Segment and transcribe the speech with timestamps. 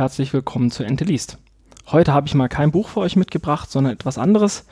[0.00, 1.36] Herzlich willkommen zu Ente liest.
[1.88, 4.64] Heute habe ich mal kein Buch für euch mitgebracht, sondern etwas anderes.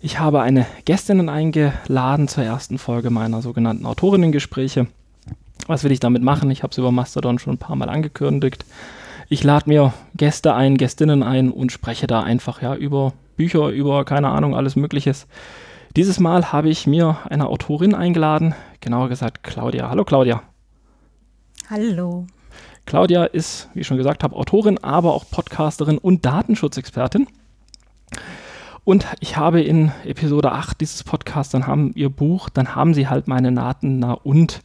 [0.00, 4.86] Ich habe eine Gästin eingeladen zur ersten Folge meiner sogenannten Autorinnengespräche.
[5.66, 6.52] Was will ich damit machen?
[6.52, 8.64] Ich habe es über Mastodon schon ein paar Mal angekündigt.
[9.28, 14.04] Ich lade mir Gäste ein, Gästinnen ein und spreche da einfach ja über Bücher, über
[14.04, 15.26] keine Ahnung, alles Mögliches.
[15.96, 19.90] Dieses Mal habe ich mir eine Autorin eingeladen, genauer gesagt Claudia.
[19.90, 20.44] Hallo Claudia.
[21.68, 22.28] Hallo.
[22.86, 27.26] Claudia ist, wie ich schon gesagt habe, Autorin, aber auch Podcasterin und Datenschutzexpertin.
[28.84, 33.08] Und ich habe in Episode 8 dieses Podcasts, dann haben ihr Buch, dann haben sie
[33.08, 34.60] halt meine Naten na und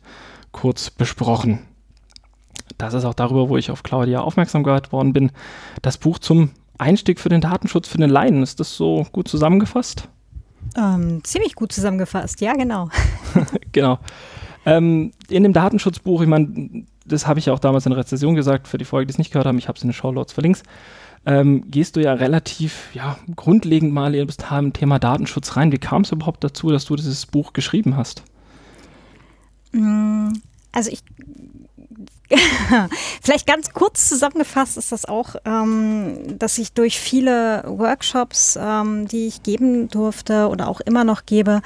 [0.52, 1.60] kurz besprochen.
[2.78, 5.32] Das ist auch darüber, wo ich auf Claudia aufmerksam gehört worden bin.
[5.82, 10.08] Das Buch zum Einstieg für den Datenschutz für den Laien, ist das so gut zusammengefasst?
[10.78, 12.90] Ähm, ziemlich gut zusammengefasst, ja, genau.
[13.72, 13.98] genau.
[14.66, 18.36] Ähm, in dem Datenschutzbuch, ich meine, das habe ich ja auch damals in der Rezession
[18.36, 20.34] gesagt, für die Folge, die es nicht gehört haben, ich habe es in den Shownotes
[20.34, 20.64] verlinkt,
[21.26, 25.72] ähm, gehst du ja relativ ja, grundlegend mal in das Thema Datenschutz rein.
[25.72, 28.24] Wie kam es überhaupt dazu, dass du dieses Buch geschrieben hast?
[29.72, 30.30] Mm,
[30.72, 31.04] also ich
[33.22, 39.28] Vielleicht ganz kurz zusammengefasst ist das auch, ähm, dass ich durch viele Workshops, ähm, die
[39.28, 41.62] ich geben durfte oder auch immer noch gebe,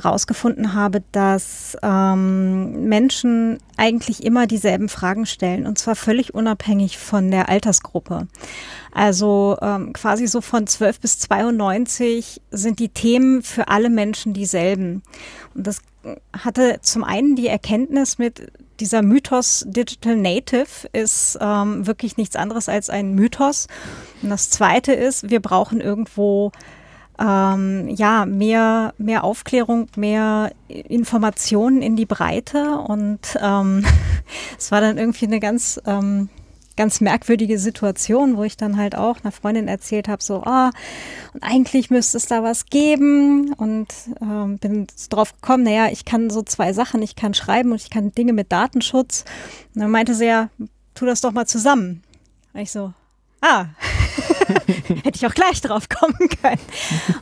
[0.00, 7.30] herausgefunden habe, dass ähm, Menschen eigentlich immer dieselben Fragen stellen und zwar völlig unabhängig von
[7.30, 8.26] der Altersgruppe.
[8.92, 15.02] Also ähm, quasi so von 12 bis 92 sind die Themen für alle Menschen dieselben.
[15.54, 15.80] Und das
[16.32, 22.68] hatte zum einen die Erkenntnis mit dieser Mythos Digital Native ist ähm, wirklich nichts anderes
[22.68, 23.66] als ein Mythos.
[24.22, 26.52] Und das Zweite ist, wir brauchen irgendwo
[27.18, 32.78] ähm, ja mehr mehr Aufklärung, mehr Informationen in die Breite.
[32.78, 33.84] Und ähm,
[34.58, 36.28] es war dann irgendwie eine ganz ähm,
[36.78, 40.70] ganz merkwürdige Situation, wo ich dann halt auch einer Freundin erzählt habe, so, ah,
[41.34, 43.88] und eigentlich müsste es da was geben und
[44.22, 47.90] ähm, bin drauf gekommen, naja, ich kann so zwei Sachen, ich kann schreiben und ich
[47.90, 49.24] kann Dinge mit Datenschutz.
[49.74, 50.50] Und dann meinte sie ja,
[50.94, 52.04] tu das doch mal zusammen.
[52.54, 52.92] Und ich so,
[53.40, 53.66] ah,
[55.02, 56.60] hätte ich auch gleich drauf kommen können.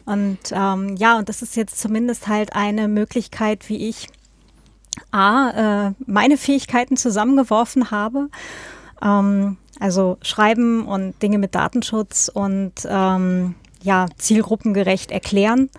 [0.04, 4.08] Und ähm, ja, und das ist jetzt zumindest halt eine Möglichkeit, wie ich
[5.12, 8.28] A, äh, meine Fähigkeiten zusammengeworfen habe
[9.02, 15.70] ähm, also schreiben und Dinge mit Datenschutz und ähm, ja, zielgruppengerecht erklären.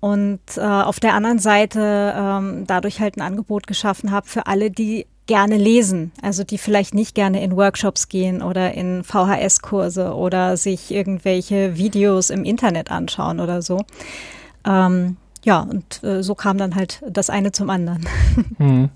[0.00, 4.70] Und äh, auf der anderen Seite ähm, dadurch halt ein Angebot geschaffen habe für alle,
[4.70, 10.56] die gerne lesen, also die vielleicht nicht gerne in Workshops gehen oder in VHS-Kurse oder
[10.56, 13.84] sich irgendwelche Videos im Internet anschauen oder so.
[14.64, 18.06] Ähm, ja, und äh, so kam dann halt das eine zum anderen.
[18.58, 18.90] Hm.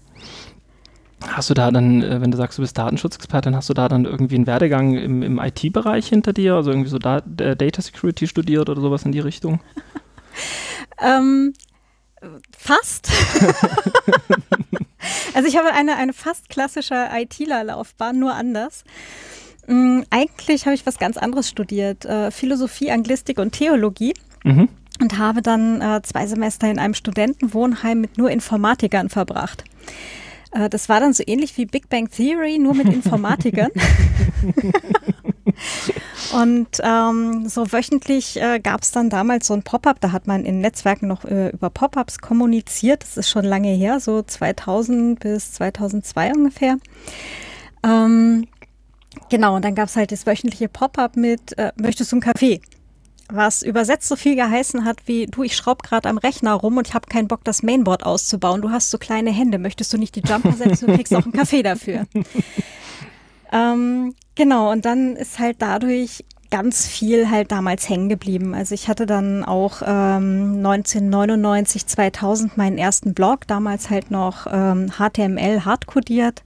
[1.29, 4.05] Hast du da dann, äh, wenn du sagst, du bist Datenschutzexpertin, hast du da dann
[4.05, 6.55] irgendwie einen Werdegang im, im IT-Bereich hinter dir?
[6.55, 9.61] Also irgendwie so da, äh, Data Security studiert oder sowas in die Richtung?
[11.01, 11.55] ähm,
[12.57, 13.09] fast.
[15.35, 18.85] also ich habe eine, eine fast klassische ITler-Laufbahn, nur anders.
[19.69, 22.05] Ähm, eigentlich habe ich was ganz anderes studiert.
[22.05, 24.15] Äh, Philosophie, Anglistik und Theologie.
[24.45, 24.69] Mhm.
[25.01, 29.65] Und habe dann äh, zwei Semester in einem Studentenwohnheim mit nur Informatikern verbracht.
[30.53, 33.71] Äh, das war dann so ähnlich wie Big Bang Theory, nur mit Informatikern.
[36.33, 40.45] Und ähm, so wöchentlich äh, gab es dann damals so ein Pop-up, da hat man
[40.45, 43.03] in Netzwerken noch äh, über Pop-ups kommuniziert.
[43.03, 46.77] Das ist schon lange her, so 2000 bis 2002 ungefähr.
[47.85, 48.47] Ähm,
[49.29, 52.61] genau, und dann gab es halt das wöchentliche Pop-up mit, äh, möchtest du einen Kaffee?
[53.35, 56.89] Was übersetzt so viel geheißen hat wie, du, ich schraube gerade am Rechner rum und
[56.89, 58.63] ich habe keinen Bock, das Mainboard auszubauen.
[58.63, 61.33] Du hast so kleine Hände, möchtest du nicht die Jumper setzen, du kriegst auch einen
[61.33, 62.07] Kaffee dafür.
[63.53, 68.55] ähm, genau, und dann ist halt dadurch ganz viel halt damals hängen geblieben.
[68.55, 74.93] Also ich hatte dann auch ähm, 1999, 2000 meinen ersten Blog, damals halt noch ähm,
[74.99, 76.43] HTML hardcodiert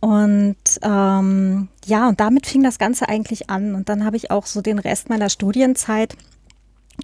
[0.00, 3.74] und ähm, ja, und damit fing das Ganze eigentlich an.
[3.74, 6.16] Und dann habe ich auch so den Rest meiner Studienzeit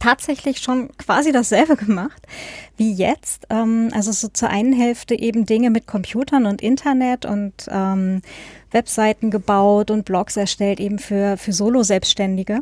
[0.00, 2.26] tatsächlich schon quasi dasselbe gemacht
[2.76, 3.46] wie jetzt.
[3.50, 8.22] Ähm, also so zur einen Hälfte eben Dinge mit Computern und Internet und ähm,
[8.70, 12.60] Webseiten gebaut und Blogs erstellt eben für, für Solo-Selbstständige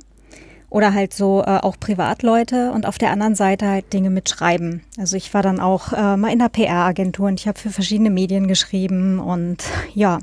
[0.72, 4.82] oder halt so äh, auch Privatleute und auf der anderen Seite halt Dinge mit Schreiben.
[4.96, 8.08] Also ich war dann auch äh, mal in der PR-Agentur und ich habe für verschiedene
[8.08, 9.58] Medien geschrieben und
[9.94, 10.18] ja,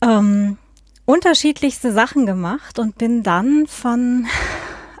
[0.00, 0.58] ähm,
[1.04, 4.26] unterschiedlichste Sachen gemacht und bin dann von,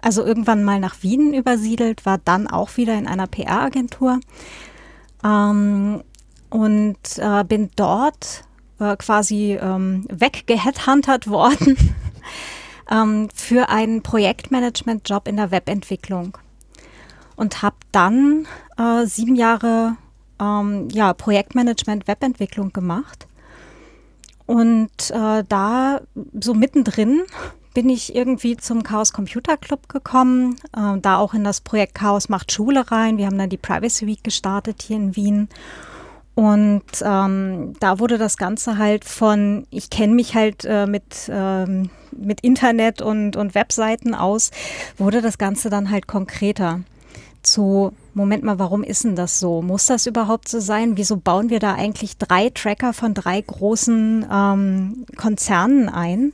[0.02, 4.20] also irgendwann mal nach Wien übersiedelt, war dann auch wieder in einer PR-Agentur
[5.24, 6.04] ähm,
[6.48, 8.44] und äh, bin dort
[8.78, 11.76] äh, quasi ähm, worden
[12.90, 16.36] ähm, für einen Projektmanagement-Job in der Webentwicklung
[17.36, 18.46] und habe dann
[18.76, 19.96] äh, sieben Jahre
[20.40, 23.26] ähm, ja, Projektmanagement, Webentwicklung gemacht.
[24.46, 26.00] Und äh, da
[26.40, 27.22] so mittendrin
[27.74, 32.28] bin ich irgendwie zum Chaos Computer Club gekommen, äh, da auch in das Projekt Chaos
[32.28, 33.18] macht Schule rein.
[33.18, 35.48] Wir haben dann die Privacy Week gestartet hier in Wien.
[36.38, 41.90] Und ähm, da wurde das Ganze halt von, ich kenne mich halt äh, mit, ähm,
[42.12, 44.52] mit Internet und, und Webseiten aus,
[44.98, 46.82] wurde das Ganze dann halt konkreter
[47.42, 49.62] zu, Moment mal, warum ist denn das so?
[49.62, 50.96] Muss das überhaupt so sein?
[50.96, 56.32] Wieso bauen wir da eigentlich drei Tracker von drei großen ähm, Konzernen ein?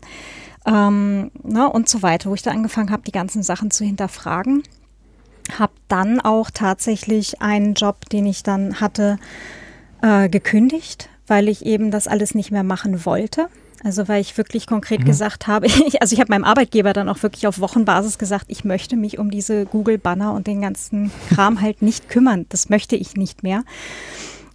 [0.67, 4.65] Ähm, ne, und so weiter, wo ich da angefangen habe, die ganzen Sachen zu hinterfragen.
[5.59, 9.19] Habe dann auch tatsächlich einen Job, den ich dann hatte,
[10.05, 13.49] äh, gekündigt, weil ich eben das alles nicht mehr machen wollte.
[13.83, 15.07] Also weil ich wirklich konkret mhm.
[15.07, 18.65] gesagt habe, ich, also ich habe meinem Arbeitgeber dann auch wirklich auf Wochenbasis gesagt, ich
[18.65, 22.47] möchte mich um diese Google-Banner und den ganzen Kram halt nicht kümmern.
[22.51, 23.65] Das möchte ich nicht mehr.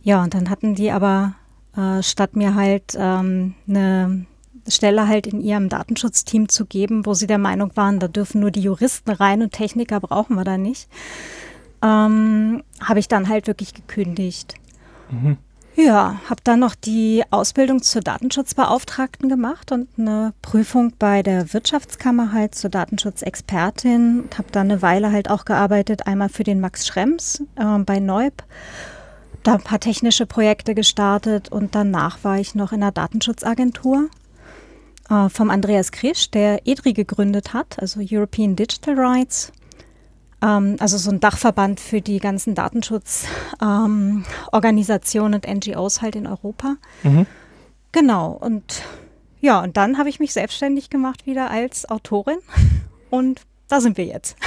[0.04, 1.34] Ja, und dann hatten die aber
[1.76, 4.26] äh, statt mir halt ähm, eine
[4.68, 8.52] Stelle halt in ihrem Datenschutzteam zu geben, wo sie der Meinung waren, da dürfen nur
[8.52, 10.88] die Juristen rein und Techniker brauchen wir da nicht,
[11.82, 14.59] ähm, habe ich dann halt wirklich gekündigt.
[15.12, 15.38] Mhm.
[15.76, 22.34] Ja, habe dann noch die Ausbildung zur Datenschutzbeauftragten gemacht und eine Prüfung bei der Wirtschaftskammer
[22.34, 24.26] halt zur Datenschutzexpertin.
[24.38, 28.44] Habe dann eine Weile halt auch gearbeitet, einmal für den Max Schrems äh, bei Neub.
[29.44, 34.10] Da ein paar technische Projekte gestartet und danach war ich noch in der Datenschutzagentur
[35.10, 39.54] äh, vom Andreas Krisch, der EDRI gegründet hat, also European Digital Rights.
[40.42, 46.78] Ähm, also so ein Dachverband für die ganzen Datenschutzorganisationen ähm, und NGOs halt in Europa.
[47.04, 47.28] Mhm.
[47.92, 48.82] Genau, und
[49.42, 52.40] ja, und dann habe ich mich selbstständig gemacht wieder als Autorin
[53.10, 54.38] und da sind wir jetzt.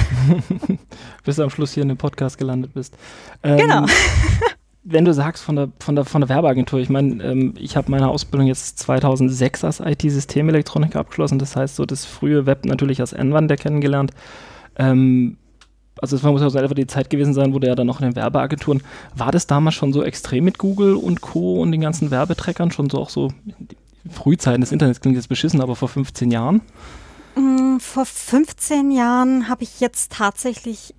[1.23, 2.95] Bis du am Schluss hier in dem Podcast gelandet bist.
[3.41, 3.85] Ähm, genau.
[4.83, 7.89] wenn du sagst von der, von der, von der Werbeagentur, ich meine, ähm, ich habe
[7.89, 13.13] meine Ausbildung jetzt 2006 als IT-Systemelektroniker abgeschlossen, das heißt so das frühe Web natürlich als
[13.13, 14.11] Anwender kennengelernt.
[14.75, 15.37] Ähm,
[16.03, 18.09] also es muss ja einfach die Zeit gewesen sein, wo du ja dann noch in
[18.09, 18.83] den Werbeagenturen,
[19.15, 21.61] war das damals schon so extrem mit Google und Co.
[21.61, 23.29] und den ganzen Werbetreckern, schon so auch so
[24.11, 26.59] Frühzeiten des Internets klingt jetzt beschissen, aber vor 15 Jahren?
[27.37, 30.93] Mm, vor 15 Jahren habe ich jetzt tatsächlich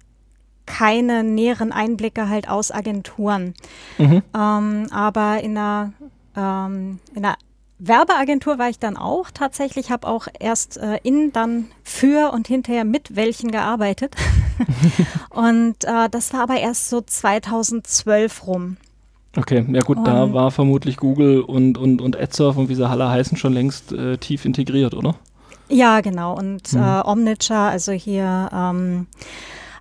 [0.65, 3.53] keine näheren Einblicke halt aus Agenturen.
[3.99, 4.23] Mhm.
[4.35, 5.93] Ähm, aber in einer,
[6.35, 7.37] ähm, in einer
[7.79, 12.85] Werbeagentur war ich dann auch tatsächlich, habe auch erst äh, in, dann für und hinterher
[12.85, 14.15] mit welchen gearbeitet.
[15.31, 18.77] und äh, das war aber erst so 2012 rum.
[19.37, 22.89] Okay, ja gut, und da war vermutlich Google und, und, und AdSurf und wie sie
[22.89, 25.17] alle heißen schon längst äh, tief integriert, oder?
[25.69, 26.37] Ja, genau.
[26.37, 26.81] Und mhm.
[26.81, 29.07] äh, Omniture, also hier ähm,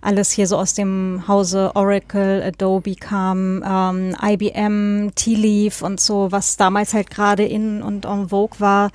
[0.04, 6.58] alles hier so aus dem Hause Oracle, Adobe kam, ähm, IBM, T-Leaf und so, was
[6.58, 8.92] damals halt gerade in und en vogue war.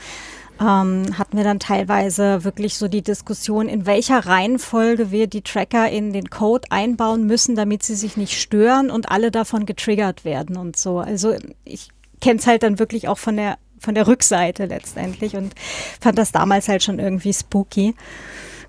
[0.61, 5.89] Ähm, hatten wir dann teilweise wirklich so die Diskussion, in welcher Reihenfolge wir die Tracker
[5.89, 10.57] in den Code einbauen müssen, damit sie sich nicht stören und alle davon getriggert werden
[10.57, 10.99] und so.
[10.99, 11.35] Also
[11.65, 15.55] ich kenne es halt dann wirklich auch von der von der Rückseite letztendlich und
[16.01, 17.95] fand das damals halt schon irgendwie spooky.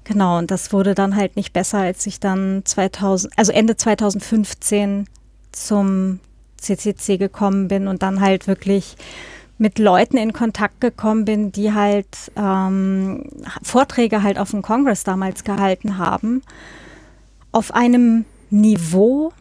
[0.10, 5.06] Genau, und das wurde dann halt nicht besser, als ich dann 2000, also Ende 2015
[5.52, 6.20] zum
[6.58, 8.98] CCC gekommen bin und dann halt wirklich
[9.60, 13.30] mit Leuten in Kontakt gekommen bin, die halt ähm,
[13.62, 16.42] Vorträge halt auf dem Kongress damals gehalten haben,
[17.52, 19.32] auf einem Niveau,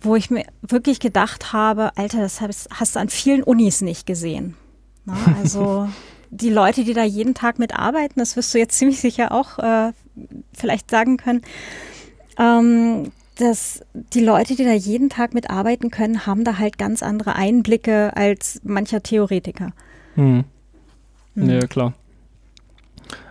[0.00, 4.56] wo ich mir wirklich gedacht habe, Alter, das hast, du an vielen Unis nicht gesehen.
[5.04, 5.86] Na, also
[6.30, 9.92] die Leute, die da jeden Tag mitarbeiten, das wirst du jetzt ziemlich sicher auch äh,
[10.52, 11.42] vielleicht sagen können,
[12.38, 17.34] ähm, dass die Leute, die da jeden Tag mitarbeiten können, haben da halt ganz andere
[17.34, 19.72] Einblicke als mancher Theoretiker.
[20.14, 20.44] Hm.
[21.34, 21.50] Hm.
[21.50, 21.94] Ja, klar.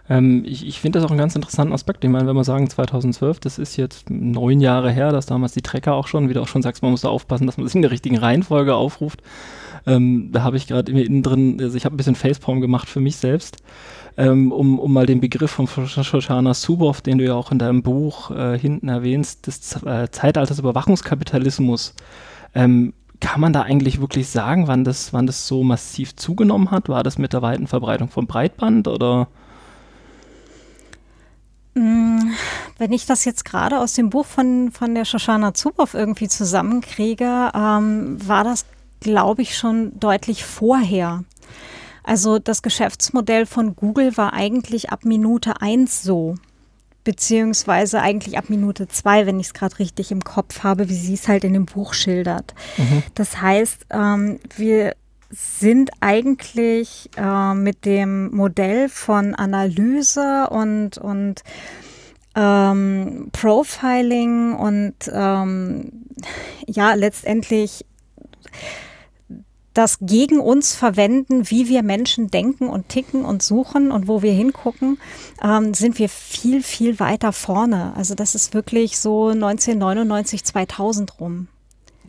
[0.10, 2.04] Ähm, ich ich finde das auch einen ganz interessanten Aspekt.
[2.04, 5.62] Ich meine, wenn wir sagen 2012, das ist jetzt neun Jahre her, dass damals die
[5.62, 7.76] Trecker auch schon, wie du auch schon sagst, man muss da aufpassen, dass man sich
[7.76, 9.22] in der richtigen Reihenfolge aufruft.
[9.86, 13.02] Ähm, da habe ich gerade innen drin, also ich habe ein bisschen Facepalm gemacht für
[13.02, 13.58] mich selbst
[14.18, 17.82] ähm, um, um mal den Begriff von Shoshana Zuboff, den du ja auch in deinem
[17.82, 21.96] Buch äh, hinten erwähnst, des äh, Zeitalters Überwachungskapitalismus.
[22.54, 26.90] Ähm, kann man da eigentlich wirklich sagen, wann das, wann das so massiv zugenommen hat?
[26.90, 29.28] War das mit der weiten Verbreitung von Breitband oder?
[31.76, 32.32] Mm,
[32.78, 37.52] wenn ich das jetzt gerade aus dem Buch von, von der Shoshana Zuboff irgendwie zusammenkriege,
[37.54, 38.66] ähm, war das,
[39.00, 41.24] glaube ich, schon deutlich vorher.
[42.04, 46.36] Also das Geschäftsmodell von Google war eigentlich ab Minute eins so
[47.04, 51.14] beziehungsweise eigentlich ab Minute zwei, wenn ich es gerade richtig im Kopf habe, wie sie
[51.14, 52.54] es halt in dem Buch schildert.
[52.78, 53.04] Mhm.
[53.16, 54.96] Das heißt, ähm, wir
[55.34, 61.44] sind eigentlich äh, mit dem Modell von Analyse und, und
[62.36, 66.06] ähm, Profiling und ähm,
[66.68, 67.86] ja, letztendlich
[69.74, 74.32] das gegen uns verwenden, wie wir Menschen denken und ticken und suchen und wo wir
[74.32, 75.00] hingucken,
[75.42, 77.94] ähm, sind wir viel, viel weiter vorne.
[77.96, 81.48] Also das ist wirklich so 1999, 2000 rum.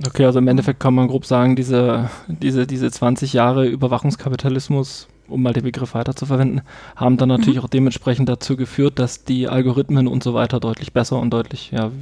[0.07, 5.43] Okay, also im Endeffekt kann man grob sagen, diese, diese, diese 20 Jahre Überwachungskapitalismus, um
[5.43, 6.63] mal den Begriff weiter zu verwenden,
[6.97, 7.65] haben dann natürlich mhm.
[7.65, 11.93] auch dementsprechend dazu geführt, dass die Algorithmen und so weiter deutlich besser und deutlich ja,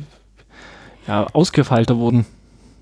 [1.06, 2.24] ja, ausgefeilter wurden.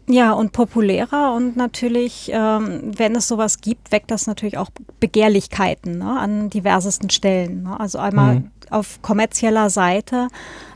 [0.09, 5.99] Ja, und populärer und natürlich, ähm, wenn es sowas gibt, weckt das natürlich auch Begehrlichkeiten
[5.99, 7.62] ne, an diversesten Stellen.
[7.64, 7.79] Ne?
[7.79, 8.50] Also einmal mhm.
[8.71, 10.29] Auf kommerzieller Seite,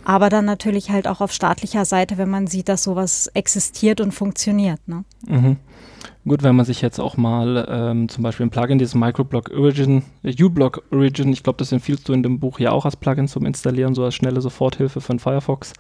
[0.05, 4.13] aber dann natürlich halt auch auf staatlicher Seite, wenn man sieht, dass sowas existiert und
[4.13, 4.81] funktioniert.
[4.87, 5.05] Ne?
[5.27, 5.57] Mhm.
[6.27, 10.03] Gut, wenn man sich jetzt auch mal ähm, zum Beispiel ein Plugin, dieses Microblock Origin,
[10.23, 13.29] äh, uBlock Origin, ich glaube, das empfiehlst du in dem Buch ja auch als Plugin
[13.29, 15.75] zum Installieren, so als schnelle Soforthilfe von Firefox.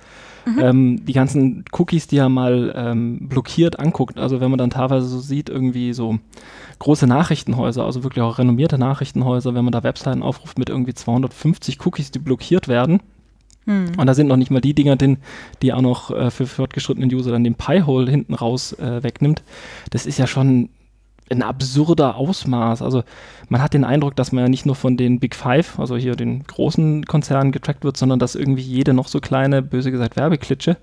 [0.45, 0.59] Mhm.
[0.61, 5.07] Ähm, die ganzen Cookies, die er mal ähm, blockiert anguckt, also wenn man dann teilweise
[5.07, 6.19] so sieht, irgendwie so
[6.79, 11.79] große Nachrichtenhäuser, also wirklich auch renommierte Nachrichtenhäuser, wenn man da Webseiten aufruft mit irgendwie 250
[11.87, 13.01] Cookies, die blockiert werden,
[13.67, 13.93] hm.
[13.97, 15.19] Und da sind noch nicht mal die Dinger drin,
[15.63, 19.43] die auch noch äh, für fortgeschrittenen User dann den Pi-Hole hinten raus äh, wegnimmt.
[19.91, 20.69] Das ist ja schon
[21.31, 22.83] ein absurder Ausmaß.
[22.83, 23.03] Also
[23.49, 26.17] man hat den Eindruck, dass man ja nicht nur von den Big Five, also hier
[26.17, 30.77] den großen Konzernen getrackt wird, sondern dass irgendwie jede noch so kleine, böse gesagt, Werbeklitsche,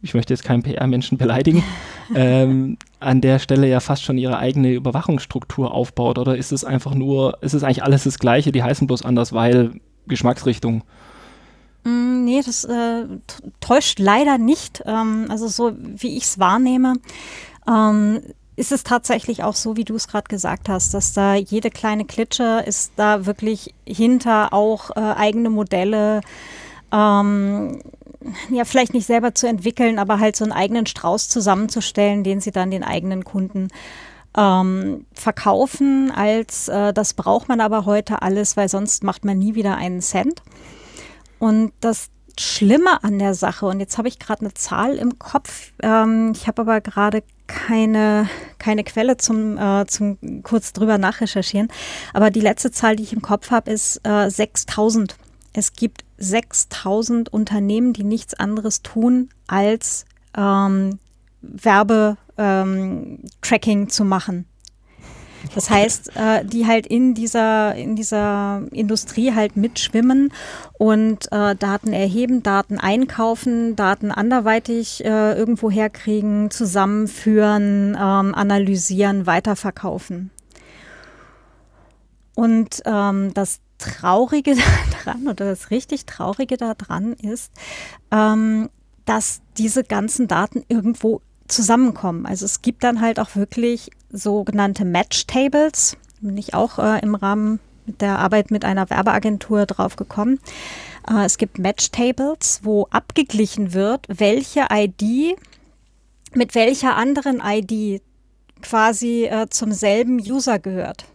[0.00, 1.62] ich möchte jetzt keinen PR-Menschen beleidigen,
[2.14, 6.18] ähm, an der Stelle ja fast schon ihre eigene Überwachungsstruktur aufbaut.
[6.18, 9.32] Oder ist es einfach nur, ist es eigentlich alles das Gleiche, die heißen bloß anders,
[9.32, 9.72] weil
[10.06, 10.82] Geschmacksrichtung?
[11.88, 13.06] Mm, nee, das äh,
[13.60, 14.82] täuscht leider nicht.
[14.86, 16.94] Ähm, also so wie ich es wahrnehme,
[17.66, 18.20] ähm,
[18.56, 22.04] ist es tatsächlich auch so, wie du es gerade gesagt hast, dass da jede kleine
[22.04, 26.20] Klitsche ist da wirklich hinter auch äh, eigene Modelle,
[26.92, 27.80] ähm,
[28.50, 32.50] ja vielleicht nicht selber zu entwickeln, aber halt so einen eigenen Strauß zusammenzustellen, den sie
[32.50, 33.68] dann den eigenen Kunden
[34.36, 39.54] ähm, verkaufen als äh, das braucht man aber heute alles, weil sonst macht man nie
[39.54, 40.42] wieder einen Cent.
[41.38, 45.72] Und das Schlimme an der Sache, und jetzt habe ich gerade eine Zahl im Kopf,
[45.82, 48.28] ähm, ich habe aber gerade keine,
[48.58, 51.68] keine Quelle zum, äh, zum kurz drüber nachrecherchieren,
[52.12, 55.16] aber die letzte Zahl, die ich im Kopf habe, ist äh, 6000.
[55.52, 60.04] Es gibt 6000 Unternehmen, die nichts anderes tun, als
[60.36, 60.98] ähm,
[61.40, 64.46] Werbetracking ähm, zu machen.
[65.54, 70.32] Das heißt, äh, die halt in dieser, in dieser Industrie halt mitschwimmen
[70.78, 80.30] und äh, Daten erheben, Daten einkaufen, Daten anderweitig äh, irgendwo herkriegen, zusammenführen, ähm, analysieren, weiterverkaufen.
[82.34, 84.54] Und ähm, das Traurige
[85.04, 87.52] daran oder das richtig Traurige daran ist,
[88.10, 88.68] ähm,
[89.04, 92.26] dass diese ganzen Daten irgendwo zusammenkommen.
[92.26, 95.96] Also es gibt dann halt auch wirklich sogenannte Match Tables.
[96.20, 100.40] Bin ich auch äh, im Rahmen der Arbeit mit einer Werbeagentur drauf gekommen.
[101.08, 105.36] Äh, es gibt Match Tables, wo abgeglichen wird, welche ID
[106.34, 108.02] mit welcher anderen ID
[108.62, 111.06] quasi äh, zum selben User gehört.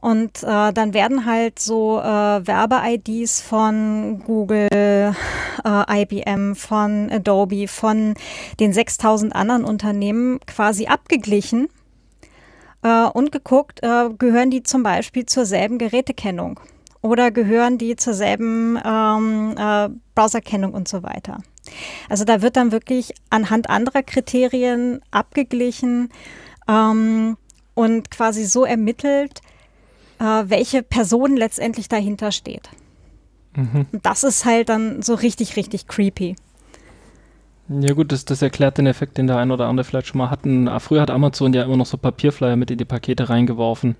[0.00, 5.14] Und äh, dann werden halt so äh, Werbe-IDs von Google,
[5.64, 8.14] äh, IBM, von Adobe, von
[8.60, 11.68] den 6000 anderen Unternehmen quasi abgeglichen
[12.82, 16.60] äh, und geguckt, äh, gehören die zum Beispiel zur selben Gerätekennung
[17.00, 21.38] oder gehören die zur selben ähm, äh, Browserkennung und so weiter.
[22.08, 26.10] Also da wird dann wirklich anhand anderer Kriterien abgeglichen
[26.66, 27.36] ähm,
[27.74, 29.40] und quasi so ermittelt,
[30.18, 32.68] äh, welche Person letztendlich dahinter steht.
[33.54, 33.86] Mhm.
[34.02, 36.36] Das ist halt dann so richtig, richtig creepy.
[37.68, 40.30] Ja gut, das, das erklärt den Effekt, den der ein oder andere vielleicht schon mal
[40.30, 40.68] hatten.
[40.68, 43.94] Ah, früher hat Amazon ja immer noch so Papierflyer mit in die Pakete reingeworfen.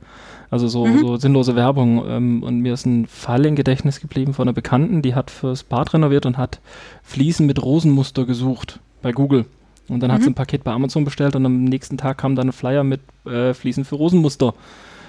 [0.50, 0.98] Also so, mhm.
[1.00, 2.02] so sinnlose Werbung.
[2.08, 5.64] Ähm, und mir ist ein Fall im Gedächtnis geblieben von einer Bekannten, die hat fürs
[5.64, 6.60] Bad renoviert und hat
[7.02, 9.44] Fliesen mit Rosenmuster gesucht bei Google.
[9.88, 10.14] Und dann mhm.
[10.14, 12.84] hat sie ein Paket bei Amazon bestellt und am nächsten Tag kam dann ein Flyer
[12.84, 14.54] mit äh, Fliesen für Rosenmuster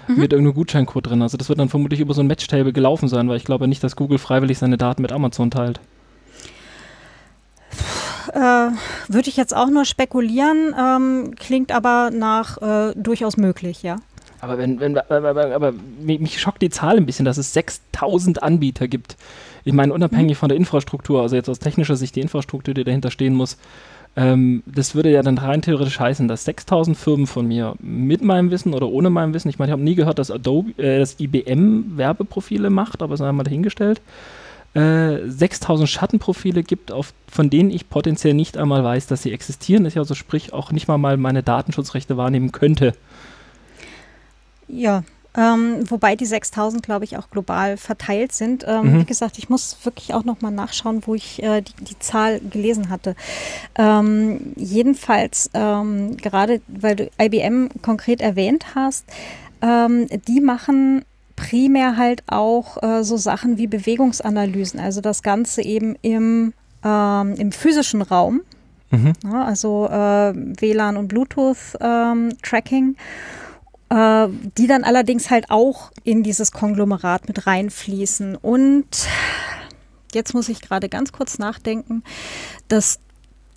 [0.09, 0.21] mhm.
[0.21, 1.21] mit irgendeinem Gutscheincode drin.
[1.21, 3.83] Also das wird dann vermutlich über so ein Matchtable gelaufen sein, weil ich glaube nicht,
[3.83, 5.79] dass Google freiwillig seine Daten mit Amazon teilt.
[8.33, 8.69] Äh,
[9.07, 13.97] Würde ich jetzt auch nur spekulieren, ähm, klingt aber nach äh, durchaus möglich, ja.
[14.41, 18.87] Aber, wenn, wenn, aber, aber, mich schockt die Zahl ein bisschen, dass es 6000 Anbieter
[18.87, 19.17] gibt.
[19.65, 20.39] Ich meine, unabhängig mhm.
[20.39, 23.57] von der Infrastruktur, also jetzt aus technischer Sicht die Infrastruktur, die dahinter stehen muss,
[24.15, 28.51] ähm, das würde ja dann rein theoretisch heißen, dass 6000 Firmen von mir mit meinem
[28.51, 31.19] Wissen oder ohne meinem Wissen, ich meine, ich habe nie gehört, dass Adobe, äh, dass
[31.19, 34.01] IBM Werbeprofile macht, aber es sei mal dahingestellt,
[34.73, 39.83] äh, 6000 Schattenprofile gibt, auf, von denen ich potenziell nicht einmal weiß, dass sie existieren,
[39.83, 42.93] dass ich also sprich auch nicht mal meine Datenschutzrechte wahrnehmen könnte.
[44.67, 45.03] Ja,
[45.37, 48.65] ähm, wobei die 6000, glaube ich, auch global verteilt sind.
[48.67, 48.99] Ähm, mhm.
[49.01, 52.89] Wie gesagt, ich muss wirklich auch nochmal nachschauen, wo ich äh, die, die, Zahl gelesen
[52.89, 53.15] hatte.
[53.75, 59.05] Ähm, jedenfalls, ähm, gerade weil du IBM konkret erwähnt hast,
[59.61, 61.05] ähm, die machen
[61.35, 67.51] primär halt auch äh, so Sachen wie Bewegungsanalysen, also das Ganze eben im, ähm, im
[67.51, 68.41] physischen Raum,
[68.91, 69.13] mhm.
[69.23, 72.95] ja, also äh, WLAN und Bluetooth-Tracking.
[73.89, 74.27] Äh,
[74.57, 78.35] die dann allerdings halt auch in dieses Konglomerat mit reinfließen.
[78.35, 78.85] Und
[80.13, 82.03] jetzt muss ich gerade ganz kurz nachdenken,
[82.67, 82.99] das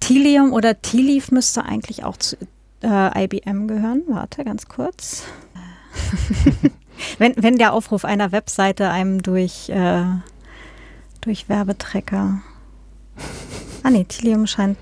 [0.00, 2.36] Tilium oder T-Leaf müsste eigentlich auch zu
[2.82, 4.02] äh, IBM gehören.
[4.08, 5.24] Warte, ganz kurz.
[7.18, 10.04] wenn, wenn der Aufruf einer Webseite einem durch, äh,
[11.20, 12.40] durch Werbetrecker.
[13.82, 14.78] Ah nee, Tilium scheint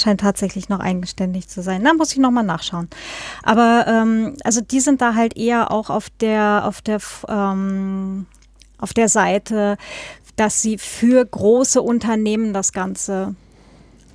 [0.00, 1.84] scheint tatsächlich noch eigenständig zu sein.
[1.84, 2.88] Da muss ich nochmal nachschauen.
[3.42, 8.26] Aber ähm, also die sind da halt eher auch auf der, auf der, ähm,
[8.78, 9.76] auf der Seite,
[10.36, 13.34] dass sie für große Unternehmen das Ganze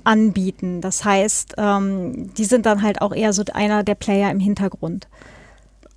[0.04, 0.80] anbieten.
[0.80, 5.08] Das heißt, ähm, die sind dann halt auch eher so einer der Player im Hintergrund.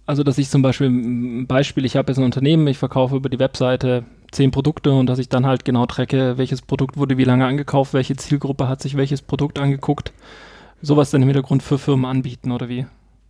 [0.06, 3.38] Also, dass ich zum Beispiel, Beispiel, ich habe jetzt ein Unternehmen, ich verkaufe über die
[3.38, 7.46] Webseite zehn Produkte und dass ich dann halt genau trecke, welches Produkt wurde wie lange
[7.46, 10.14] angekauft, welche Zielgruppe hat sich welches Produkt angeguckt.
[10.82, 12.86] Sowas dann im Hintergrund für Firmen anbieten oder wie?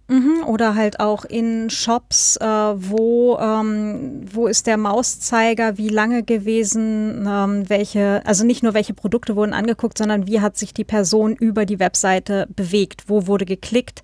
[0.09, 6.23] Mhm, oder halt auch in Shops, äh, wo, ähm, wo ist der Mauszeiger, wie lange
[6.23, 10.83] gewesen, ähm, welche, also nicht nur welche Produkte wurden angeguckt, sondern wie hat sich die
[10.83, 14.01] Person über die Webseite bewegt, wo wurde geklickt.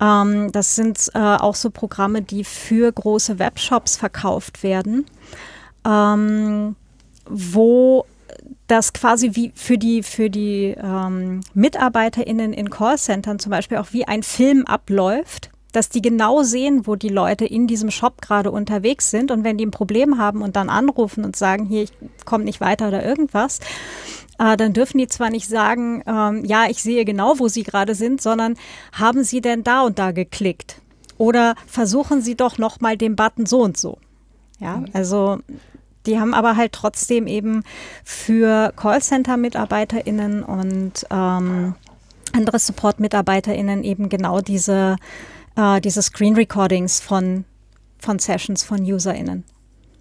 [0.00, 5.06] Ähm, das sind äh, auch so Programme, die für große Webshops verkauft werden
[5.84, 6.76] ähm,
[7.26, 8.04] wo
[8.66, 14.06] das quasi wie für die, für die ähm, MitarbeiterInnen in Callcentern zum Beispiel auch wie
[14.06, 19.10] ein Film abläuft, dass die genau sehen, wo die Leute in diesem Shop gerade unterwegs
[19.10, 21.92] sind und wenn die ein Problem haben und dann anrufen und sagen, hier, ich
[22.24, 23.60] komme nicht weiter oder irgendwas,
[24.38, 27.94] äh, dann dürfen die zwar nicht sagen, ähm, ja, ich sehe genau, wo sie gerade
[27.94, 28.56] sind, sondern
[28.92, 30.80] haben sie denn da und da geklickt?
[31.18, 33.98] Oder versuchen sie doch nochmal den Button so und so.
[34.60, 35.38] Ja, also
[36.06, 37.62] die haben aber halt trotzdem eben
[38.04, 41.74] für Callcenter-MitarbeiterInnen und ähm,
[42.32, 44.96] andere Support-MitarbeiterInnen eben genau diese,
[45.56, 47.44] äh, diese Screen-Recordings von,
[47.98, 49.44] von Sessions von UserInnen.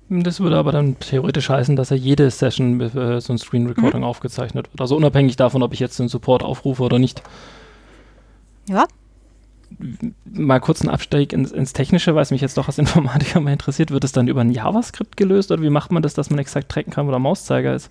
[0.10, 3.68] Das würde aber dann theoretisch heißen, dass ja jede Session mit äh, so ein Screen
[3.68, 4.06] Recording mhm.
[4.06, 4.80] aufgezeichnet wird.
[4.80, 7.22] Also unabhängig davon, ob ich jetzt den Support aufrufe oder nicht.
[8.70, 8.86] Ja,
[10.26, 13.54] mal kurz einen Absteig ins, ins, Technische, weil es mich jetzt doch als Informatiker mal
[13.54, 13.92] interessiert.
[13.92, 16.70] Wird es dann über ein JavaScript gelöst oder wie macht man das, dass man exakt
[16.70, 17.90] tracken kann, wo der Mauszeiger ist?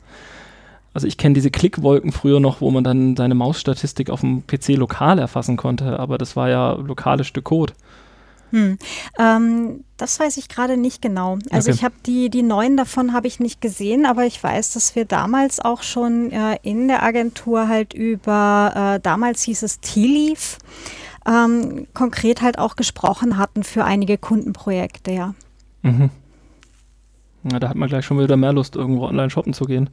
[0.95, 4.69] Also ich kenne diese Klickwolken früher noch, wo man dann seine Mausstatistik auf dem PC
[4.77, 7.75] lokal erfassen konnte, aber das war ja lokale Stück Code.
[8.51, 8.79] Hm.
[9.19, 11.39] Ähm, das weiß ich gerade nicht genau.
[11.51, 11.77] Also okay.
[11.77, 15.05] ich habe die, die neuen davon habe ich nicht gesehen, aber ich weiß, dass wir
[15.05, 20.59] damals auch schon äh, in der Agentur halt über, äh, damals hieß es T-Leaf,
[21.27, 25.35] ähm, konkret halt auch gesprochen hatten für einige Kundenprojekte, ja.
[25.83, 26.11] Mhm.
[27.51, 29.91] Ja, da hat man gleich schon wieder mehr Lust, irgendwo online shoppen zu gehen.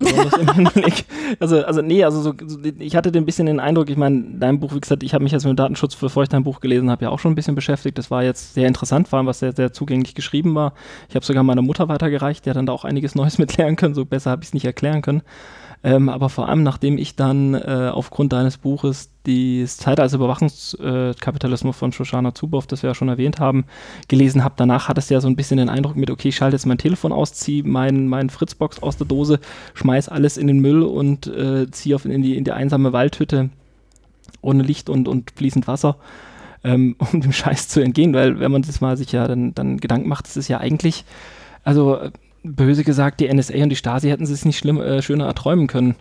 [1.40, 2.34] also, also nee, also so,
[2.78, 5.32] ich hatte ein bisschen den Eindruck, ich meine, dein Buch, wie gesagt, ich habe mich
[5.32, 7.54] jetzt mit dem Datenschutz, bevor ich dein Buch gelesen habe, ja auch schon ein bisschen
[7.54, 7.98] beschäftigt.
[7.98, 10.74] Das war jetzt sehr interessant, vor allem was sehr, sehr zugänglich geschrieben war.
[11.08, 13.76] Ich habe sogar meiner Mutter weitergereicht, die hat dann da auch einiges Neues mit lernen
[13.76, 15.22] können, so besser habe ich es nicht erklären können.
[15.84, 21.78] Ähm, aber vor allem, nachdem ich dann äh, aufgrund deines Buches die Zeitalter Überwachungskapitalismus äh,
[21.78, 23.64] von Shoshana Zuboff, das wir ja schon erwähnt haben,
[24.06, 26.54] gelesen habe, danach hat es ja so ein bisschen den Eindruck mit, okay, ich schalte
[26.54, 29.40] jetzt mein Telefon aus, ziehe mein, mein Fritzbox aus der Dose,
[29.74, 33.50] schmeiß alles in den Müll und äh, ziehe in die, in die einsame Waldhütte
[34.40, 35.96] ohne Licht und, und fließend Wasser.
[36.64, 39.78] Ähm, um dem Scheiß zu entgehen, weil wenn man das mal sich ja dann, dann
[39.78, 41.04] Gedanken macht, das ist ja eigentlich,
[41.64, 41.98] also
[42.42, 45.96] böse gesagt, die NSA und die Stasi hätten es nicht schlimm, äh, schöner erträumen können.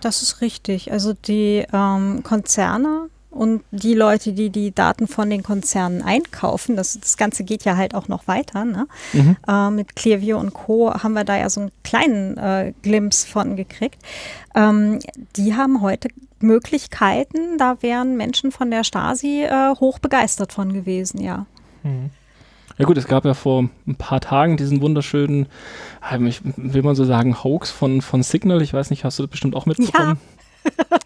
[0.00, 0.92] Das ist richtig.
[0.92, 6.98] Also die ähm, Konzerne und die Leute, die die Daten von den Konzernen einkaufen, das,
[6.98, 8.64] das Ganze geht ja halt auch noch weiter.
[8.64, 8.86] Ne?
[9.12, 9.36] Mhm.
[9.46, 10.92] Äh, mit Clearview und Co.
[10.92, 13.98] haben wir da ja so einen kleinen äh, Glimpse von gekriegt.
[14.54, 15.00] Ähm,
[15.36, 16.08] die haben heute
[16.40, 21.46] Möglichkeiten, da wären Menschen von der Stasi äh, hoch begeistert von gewesen, ja.
[21.82, 22.10] Mhm.
[22.78, 25.46] Ja gut, es gab ja vor ein paar Tagen diesen wunderschönen,
[26.56, 28.62] will man so sagen, Hoax von, von Signal.
[28.62, 30.18] Ich weiß nicht, hast du das bestimmt auch mitbekommen?
[30.18, 30.38] Ja.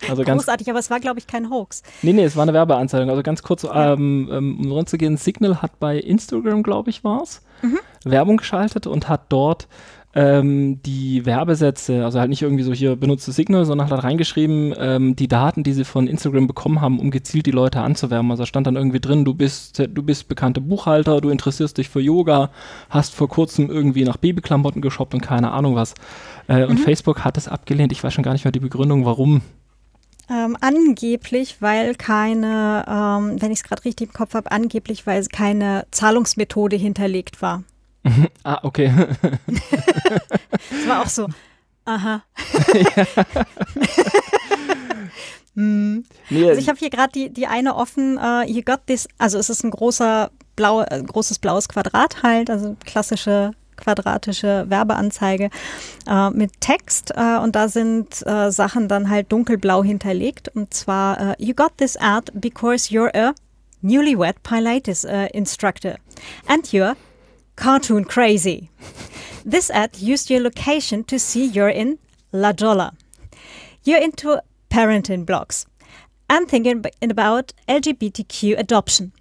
[0.09, 1.83] Also ganz, Großartig, aber es war, glaube ich, kein Hoax.
[2.03, 3.09] Nee, nee, es war eine Werbeanzeige.
[3.09, 3.93] Also ganz kurz, ja.
[3.93, 7.79] ähm, ähm um runterzugehen, Signal hat bei Instagram, glaube ich, war es, mhm.
[8.05, 9.69] Werbung geschaltet und hat dort
[10.15, 15.17] ähm, die Werbesätze, also halt nicht irgendwie so hier benutze Signal, sondern hat reingeschrieben, ähm,
[15.17, 18.31] die Daten, die sie von Instagram bekommen haben, um gezielt die Leute anzuwärmen.
[18.31, 22.01] Also stand dann irgendwie drin, du bist, du bist bekannter Buchhalter, du interessierst dich für
[22.01, 22.51] Yoga,
[22.91, 25.95] hast vor kurzem irgendwie nach Babyklamotten geshoppt und keine Ahnung was.
[26.49, 26.71] Äh, mhm.
[26.71, 27.93] Und Facebook hat es abgelehnt.
[27.93, 29.41] Ich weiß schon gar nicht mehr die Begründung, warum.
[30.31, 35.25] Ähm, angeblich, weil keine, ähm, wenn ich es gerade richtig im Kopf habe, angeblich, weil
[35.27, 37.65] keine Zahlungsmethode hinterlegt war.
[38.45, 38.93] ah, okay.
[39.47, 41.29] das war auch so.
[41.85, 42.23] Aha.
[45.55, 46.05] hm.
[46.31, 49.39] nee, also ich habe hier gerade die, die eine offen, uh, you got this, also
[49.39, 55.51] es ist ein großer blau, äh, großes blaues Quadrat halt, also klassische quadratische Werbeanzeige
[56.07, 61.33] äh, mit Text äh, und da sind äh, Sachen dann halt dunkelblau hinterlegt und zwar
[61.33, 63.33] äh, You got this ad because you're a
[63.81, 65.97] newlywed Pilates uh, instructor
[66.47, 66.95] and you're
[67.63, 68.71] cartoon crazy.
[69.45, 71.99] This ad used your location to see you're in
[72.33, 72.93] La Jolla.
[73.85, 75.67] You're into parenting blogs
[76.29, 79.13] and thinking about LGBTQ adoption.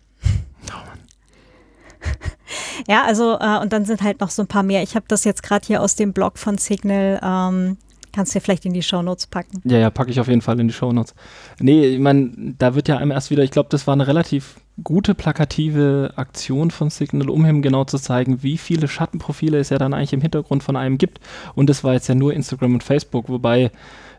[2.88, 4.82] ja, also äh, und dann sind halt noch so ein paar mehr.
[4.82, 7.78] Ich habe das jetzt gerade hier aus dem Blog von Signal ähm,
[8.14, 9.62] Kannst du dir vielleicht in die Shownotes packen.
[9.64, 11.16] Ja, ja, packe ich auf jeden Fall in die Shownotes.
[11.60, 14.56] Nee, ich meine, da wird ja einem erst wieder, ich glaube, das war eine relativ
[14.84, 19.78] gute plakative Aktion von Signal, um ihm genau zu zeigen, wie viele Schattenprofile es ja
[19.78, 21.20] dann eigentlich im Hintergrund von einem gibt.
[21.56, 23.72] Und das war jetzt ja nur Instagram und Facebook, wobei,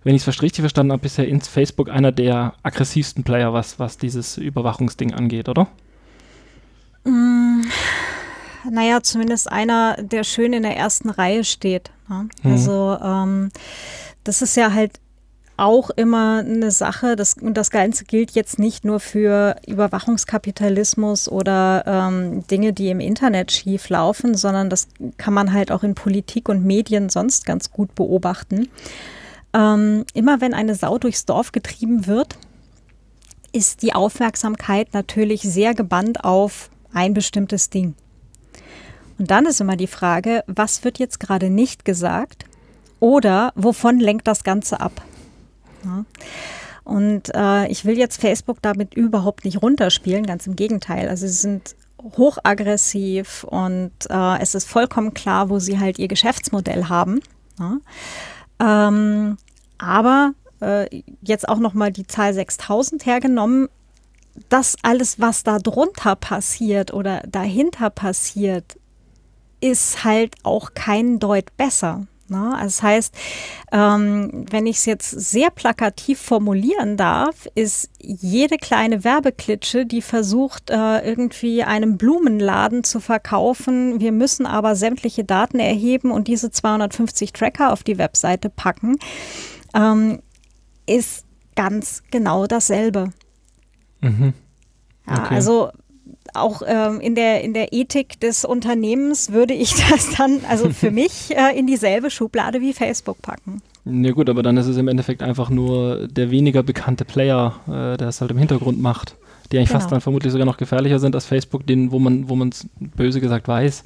[0.04, 3.98] wenn ich es richtig verstanden habe, ist ja Facebook einer der aggressivsten Player, was, was
[3.98, 5.68] dieses Überwachungsding angeht, oder?
[7.04, 7.62] Mm,
[8.70, 11.90] naja, zumindest einer, der schön in der ersten Reihe steht.
[12.08, 12.28] Ne?
[12.42, 12.52] Mhm.
[12.52, 13.48] Also ähm,
[14.24, 15.01] das ist ja halt
[15.62, 21.84] auch immer eine Sache, das, und das Ganze gilt jetzt nicht nur für Überwachungskapitalismus oder
[21.86, 26.48] ähm, Dinge, die im Internet schief laufen, sondern das kann man halt auch in Politik
[26.48, 28.70] und Medien sonst ganz gut beobachten.
[29.54, 32.36] Ähm, immer wenn eine Sau durchs Dorf getrieben wird,
[33.52, 37.94] ist die Aufmerksamkeit natürlich sehr gebannt auf ein bestimmtes Ding.
[39.16, 42.46] Und dann ist immer die Frage, was wird jetzt gerade nicht gesagt
[42.98, 45.02] oder wovon lenkt das Ganze ab?
[45.84, 46.04] Ja.
[46.84, 51.08] Und äh, ich will jetzt Facebook damit überhaupt nicht runterspielen, ganz im Gegenteil.
[51.08, 56.88] Also sie sind hochaggressiv und äh, es ist vollkommen klar, wo sie halt ihr Geschäftsmodell
[56.88, 57.20] haben.
[57.60, 57.78] Ja.
[58.88, 59.36] Ähm,
[59.78, 63.68] aber äh, jetzt auch nochmal die Zahl 6000 hergenommen,
[64.48, 68.78] das alles, was da drunter passiert oder dahinter passiert,
[69.60, 72.06] ist halt auch kein Deut besser.
[72.32, 72.52] Ne?
[72.54, 73.14] Also das heißt,
[73.70, 80.70] ähm, wenn ich es jetzt sehr plakativ formulieren darf, ist jede kleine Werbeklitsche, die versucht,
[80.70, 87.32] äh, irgendwie einem Blumenladen zu verkaufen, wir müssen aber sämtliche Daten erheben und diese 250
[87.32, 88.96] Tracker auf die Webseite packen,
[89.74, 90.20] ähm,
[90.86, 93.12] ist ganz genau dasselbe.
[94.00, 94.34] Mhm.
[95.06, 95.16] Okay.
[95.16, 95.70] Ja, also
[96.34, 100.90] auch ähm, in, der, in der Ethik des Unternehmens würde ich das dann, also für
[100.92, 103.62] mich, äh, in dieselbe Schublade wie Facebook packen.
[103.84, 107.96] Ja gut, aber dann ist es im Endeffekt einfach nur der weniger bekannte Player, äh,
[107.96, 109.16] der es halt im Hintergrund macht,
[109.50, 109.80] die eigentlich genau.
[109.80, 112.66] fast dann vermutlich sogar noch gefährlicher sind als Facebook, den, wo man, wo man es
[112.78, 113.84] böse gesagt weiß.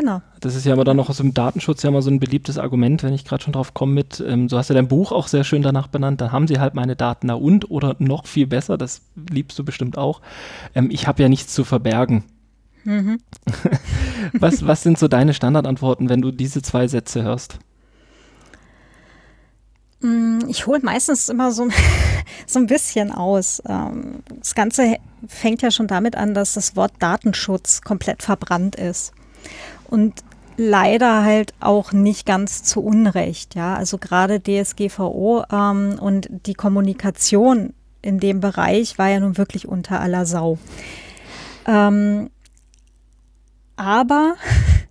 [0.00, 0.22] Genau.
[0.40, 3.02] Das ist ja aber dann noch aus dem Datenschutz ja mal so ein beliebtes Argument,
[3.02, 5.44] wenn ich gerade schon drauf komme mit, ähm, so hast du dein Buch auch sehr
[5.44, 8.78] schön danach benannt, dann haben sie halt meine Daten da und oder noch viel besser,
[8.78, 10.22] das liebst du bestimmt auch,
[10.74, 12.24] ähm, ich habe ja nichts zu verbergen.
[12.84, 13.18] Mhm.
[14.32, 17.58] was, was sind so deine Standardantworten, wenn du diese zwei Sätze hörst?
[20.00, 21.68] Mm, ich hole meistens immer so,
[22.46, 23.62] so ein bisschen aus.
[23.68, 24.96] Ähm, das Ganze
[25.28, 29.12] fängt ja schon damit an, dass das Wort Datenschutz komplett verbrannt ist
[29.90, 30.22] und
[30.56, 33.54] leider halt auch nicht ganz zu Unrecht.
[33.54, 37.72] Ja, also gerade DSGVO ähm, und die Kommunikation
[38.02, 40.58] in dem Bereich war ja nun wirklich unter aller Sau.
[41.66, 42.30] Ähm,
[43.76, 44.34] aber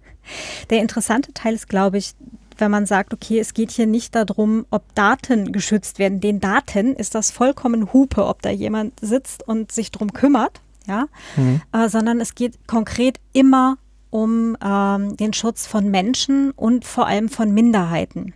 [0.69, 2.13] der interessante Teil ist, glaube ich,
[2.57, 6.19] wenn man sagt, okay, es geht hier nicht darum, ob Daten geschützt werden.
[6.19, 11.05] Den Daten ist das vollkommen Hupe, ob da jemand sitzt und sich drum kümmert, ja,
[11.37, 11.61] mhm.
[11.71, 13.77] äh, sondern es geht konkret immer
[14.09, 18.33] um ähm, den Schutz von Menschen und vor allem von Minderheiten.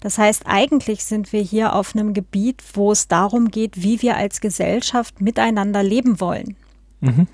[0.00, 4.16] Das heißt, eigentlich sind wir hier auf einem Gebiet, wo es darum geht, wie wir
[4.16, 6.56] als Gesellschaft miteinander leben wollen.
[7.00, 7.26] Mhm.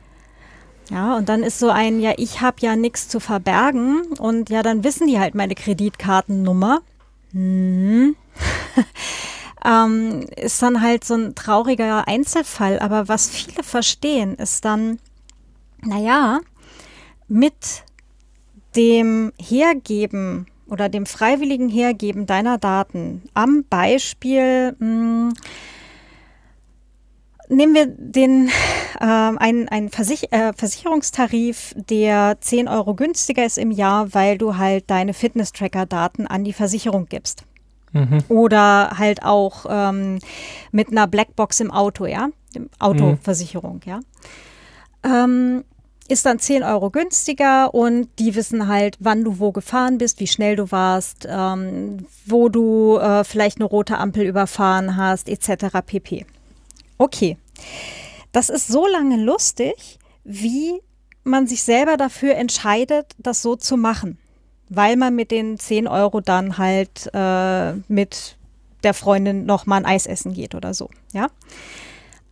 [0.91, 4.63] Ja, und dann ist so ein, ja, ich habe ja nichts zu verbergen und ja,
[4.63, 6.81] dann wissen die halt meine Kreditkartennummer.
[7.33, 8.17] Hm.
[9.65, 12.81] ähm, ist dann halt so ein trauriger Einzelfall.
[12.81, 14.99] Aber was viele verstehen, ist dann,
[15.83, 16.41] naja,
[17.31, 17.85] mit
[18.77, 25.33] dem Hergeben oder dem freiwilligen Hergeben deiner Daten am Beispiel, mh, hm,
[27.49, 28.49] nehmen wir den
[29.01, 34.57] äh, einen, einen Versich äh, Versicherungstarif, der 10 Euro günstiger ist im Jahr, weil du
[34.57, 37.45] halt deine Fitness-Tracker-Daten an die Versicherung gibst.
[37.93, 38.21] Mhm.
[38.29, 40.21] Oder halt auch ähm,
[40.71, 42.29] mit einer Blackbox im Auto, ja,
[42.79, 43.91] Autoversicherung, mhm.
[43.91, 44.01] ja.
[45.03, 45.65] Ähm,
[46.11, 50.27] ist dann 10 Euro günstiger und die wissen halt, wann du wo gefahren bist, wie
[50.27, 55.79] schnell du warst, ähm, wo du äh, vielleicht eine rote Ampel überfahren hast, etc.
[55.87, 56.27] pp.
[56.99, 57.37] Okay,
[58.33, 60.81] das ist so lange lustig, wie
[61.23, 64.19] man sich selber dafür entscheidet, das so zu machen,
[64.69, 68.37] weil man mit den 10 Euro dann halt äh, mit
[68.83, 71.29] der Freundin noch mal ein Eis essen geht oder so, ja.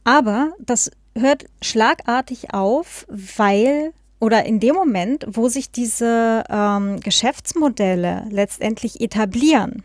[0.05, 8.27] Aber das hört schlagartig auf, weil oder in dem Moment, wo sich diese ähm, Geschäftsmodelle
[8.31, 9.85] letztendlich etablieren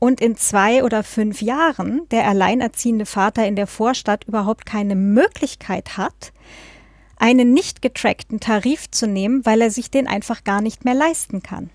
[0.00, 5.96] und in zwei oder fünf Jahren der alleinerziehende Vater in der Vorstadt überhaupt keine Möglichkeit
[5.96, 6.32] hat,
[7.16, 11.42] einen nicht getrackten Tarif zu nehmen, weil er sich den einfach gar nicht mehr leisten
[11.42, 11.70] kann.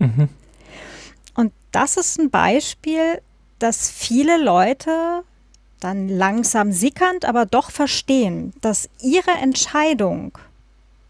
[0.00, 0.28] Mhm.
[1.34, 3.22] Und das ist ein Beispiel,
[3.58, 5.22] dass viele Leute
[5.84, 10.32] dann langsam sickernd, aber doch verstehen, dass ihre Entscheidung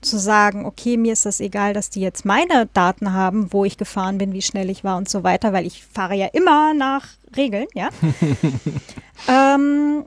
[0.00, 3.78] zu sagen, okay, mir ist das egal, dass die jetzt meine Daten haben, wo ich
[3.78, 7.06] gefahren bin, wie schnell ich war und so weiter, weil ich fahre ja immer nach
[7.36, 7.88] Regeln, ja.
[9.28, 10.04] ähm,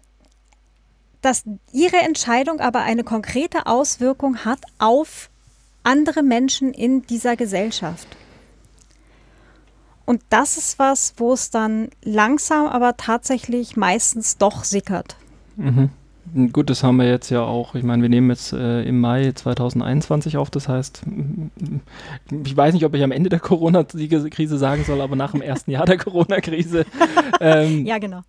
[1.22, 5.30] dass ihre Entscheidung aber eine konkrete Auswirkung hat auf
[5.84, 8.08] andere Menschen in dieser Gesellschaft.
[10.06, 15.18] Und das ist was, wo es dann langsam, aber tatsächlich meistens doch sickert.
[15.56, 15.90] Mhm.
[16.52, 17.76] Gut, das haben wir jetzt ja auch.
[17.76, 20.50] Ich meine, wir nehmen jetzt äh, im Mai 2021 auf.
[20.50, 21.04] Das heißt,
[22.44, 25.72] ich weiß nicht, ob ich am Ende der Corona-Krise sagen soll, aber nach dem ersten
[25.72, 26.86] Jahr der Corona-Krise.
[27.42, 28.22] Ähm, ja, genau.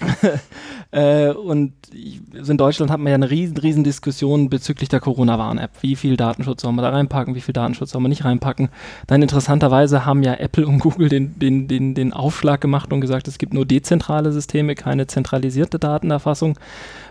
[0.90, 5.70] äh, und in Deutschland hat man ja eine riesen, riesen Diskussion bezüglich der Corona-Warn-App.
[5.80, 8.68] Wie viel Datenschutz soll man da reinpacken, wie viel Datenschutz soll man nicht reinpacken?
[9.06, 13.28] Dann interessanterweise haben ja Apple und Google den, den, den, den Aufschlag gemacht und gesagt,
[13.28, 16.58] es gibt nur dezentrale Systeme, keine zentralisierte Datenerfassung,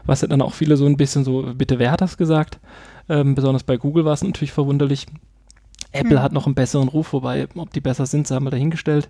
[0.06, 2.60] was ja dann auch viele so ein bisschen so, bitte wer hat das gesagt?
[3.10, 5.08] Ähm, besonders bei Google war es natürlich verwunderlich.
[5.92, 6.22] Apple hm.
[6.22, 9.10] hat noch einen besseren Ruf, wobei, ob die besser sind, sei mal dahingestellt.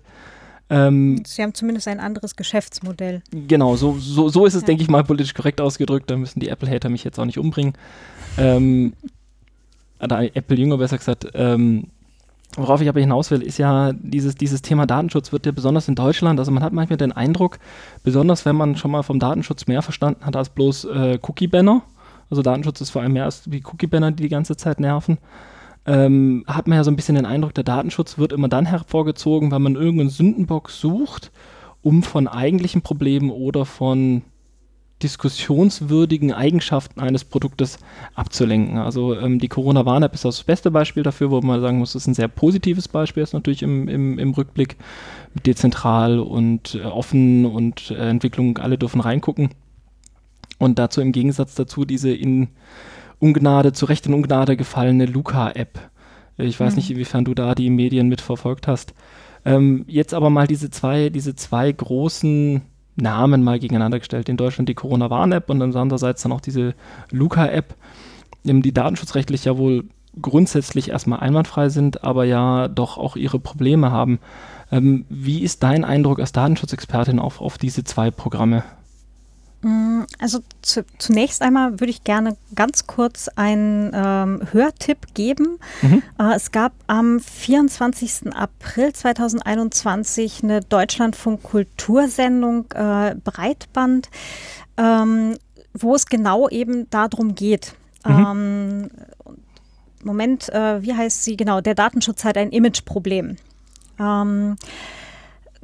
[0.70, 3.22] Ähm, Sie haben zumindest ein anderes Geschäftsmodell.
[3.30, 4.66] Genau, so, so, so ist es, ja.
[4.66, 6.10] denke ich mal, politisch korrekt ausgedrückt.
[6.10, 7.74] Da müssen die Apple-Hater mich jetzt auch nicht umbringen.
[8.38, 8.94] Ähm,
[10.00, 11.26] oder Apple-Jünger besser gesagt.
[11.34, 11.88] Ähm,
[12.56, 15.94] worauf ich aber hinaus will, ist ja dieses, dieses Thema Datenschutz wird ja besonders in
[15.94, 17.58] Deutschland, also man hat manchmal den Eindruck,
[18.02, 21.82] besonders wenn man schon mal vom Datenschutz mehr verstanden hat als bloß äh, Cookie-Banner,
[22.30, 25.18] also Datenschutz ist vor allem mehr als wie Cookie-Banner, die die ganze Zeit nerven,
[25.86, 29.50] ähm, hat man ja so ein bisschen den Eindruck, der Datenschutz wird immer dann hervorgezogen,
[29.50, 31.30] wenn man irgendeinen Sündenbock sucht,
[31.82, 34.22] um von eigentlichen Problemen oder von
[35.02, 37.78] diskussionswürdigen Eigenschaften eines Produktes
[38.14, 38.78] abzulenken.
[38.78, 42.08] Also ähm, die Corona-Warn-App ist das beste Beispiel dafür, wo man sagen muss, das ist
[42.08, 44.76] ein sehr positives Beispiel, ist natürlich im, im, im Rückblick
[45.44, 49.50] dezentral und äh, offen und äh, Entwicklung, alle dürfen reingucken.
[50.58, 52.48] Und dazu im Gegensatz dazu diese in
[53.18, 55.78] Ungnade, zu Recht in Ungnade gefallene Luca-App.
[56.36, 56.76] Ich weiß mhm.
[56.76, 58.94] nicht, inwiefern du da die Medien mitverfolgt hast.
[59.44, 62.62] Ähm, jetzt aber mal diese zwei, diese zwei großen
[62.96, 64.28] Namen mal gegeneinander gestellt.
[64.28, 66.74] In Deutschland die Corona-Warn-App und andererseits dann auch diese
[67.10, 67.74] Luca-App,
[68.44, 69.84] die datenschutzrechtlich ja wohl
[70.20, 74.20] grundsätzlich erstmal einwandfrei sind, aber ja doch auch ihre Probleme haben.
[74.70, 78.62] Ähm, wie ist dein Eindruck als Datenschutzexpertin auf, auf diese zwei Programme?
[79.64, 85.58] Mm, also zu, zunächst einmal würde ich gerne ganz kurz einen ähm, Hörtipp geben.
[85.80, 86.02] Mhm.
[86.18, 88.34] Äh, es gab am 24.
[88.34, 94.10] April 2021 eine Deutschlandfunk-Kultursendung äh, Breitband,
[94.76, 95.38] ähm,
[95.72, 97.74] wo es genau eben darum geht.
[98.06, 98.12] Mhm.
[98.12, 98.90] Ähm,
[100.02, 101.38] Moment, äh, wie heißt sie?
[101.38, 103.38] Genau, der Datenschutz hat ein Imageproblem.
[103.98, 104.58] Ähm,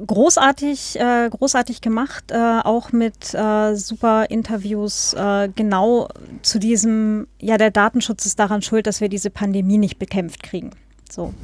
[0.06, 6.08] großartig, äh, großartig gemacht, äh, auch mit äh, super Interviews äh, genau
[6.42, 10.70] zu diesem, ja, der Datenschutz ist daran schuld, dass wir diese Pandemie nicht bekämpft kriegen.
[11.10, 11.34] So.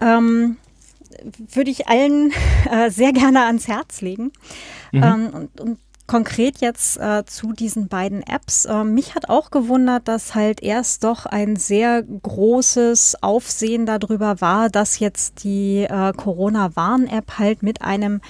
[0.00, 0.56] Ähm,
[1.52, 2.32] würde ich allen
[2.70, 4.32] äh, sehr gerne ans Herz legen.
[4.92, 5.02] Mhm.
[5.02, 5.78] Ähm, und, und
[6.12, 8.66] konkret jetzt äh, zu diesen beiden Apps.
[8.66, 14.68] Äh, mich hat auch gewundert, dass halt erst doch ein sehr großes Aufsehen darüber war,
[14.68, 18.20] dass jetzt die äh, Corona-Warn-App halt mit einem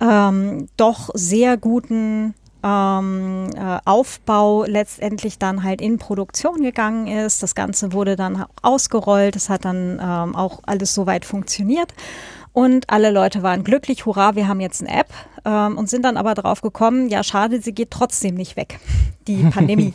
[0.00, 7.42] ähm, doch sehr guten ähm, äh, Aufbau letztendlich dann halt in Produktion gegangen ist.
[7.42, 9.36] Das Ganze wurde dann ausgerollt.
[9.36, 11.92] Es hat dann ähm, auch alles soweit funktioniert.
[12.52, 15.08] Und alle Leute waren glücklich, hurra, wir haben jetzt eine App
[15.44, 18.78] ähm, und sind dann aber drauf gekommen, ja schade, sie geht trotzdem nicht weg,
[19.26, 19.94] die Pandemie.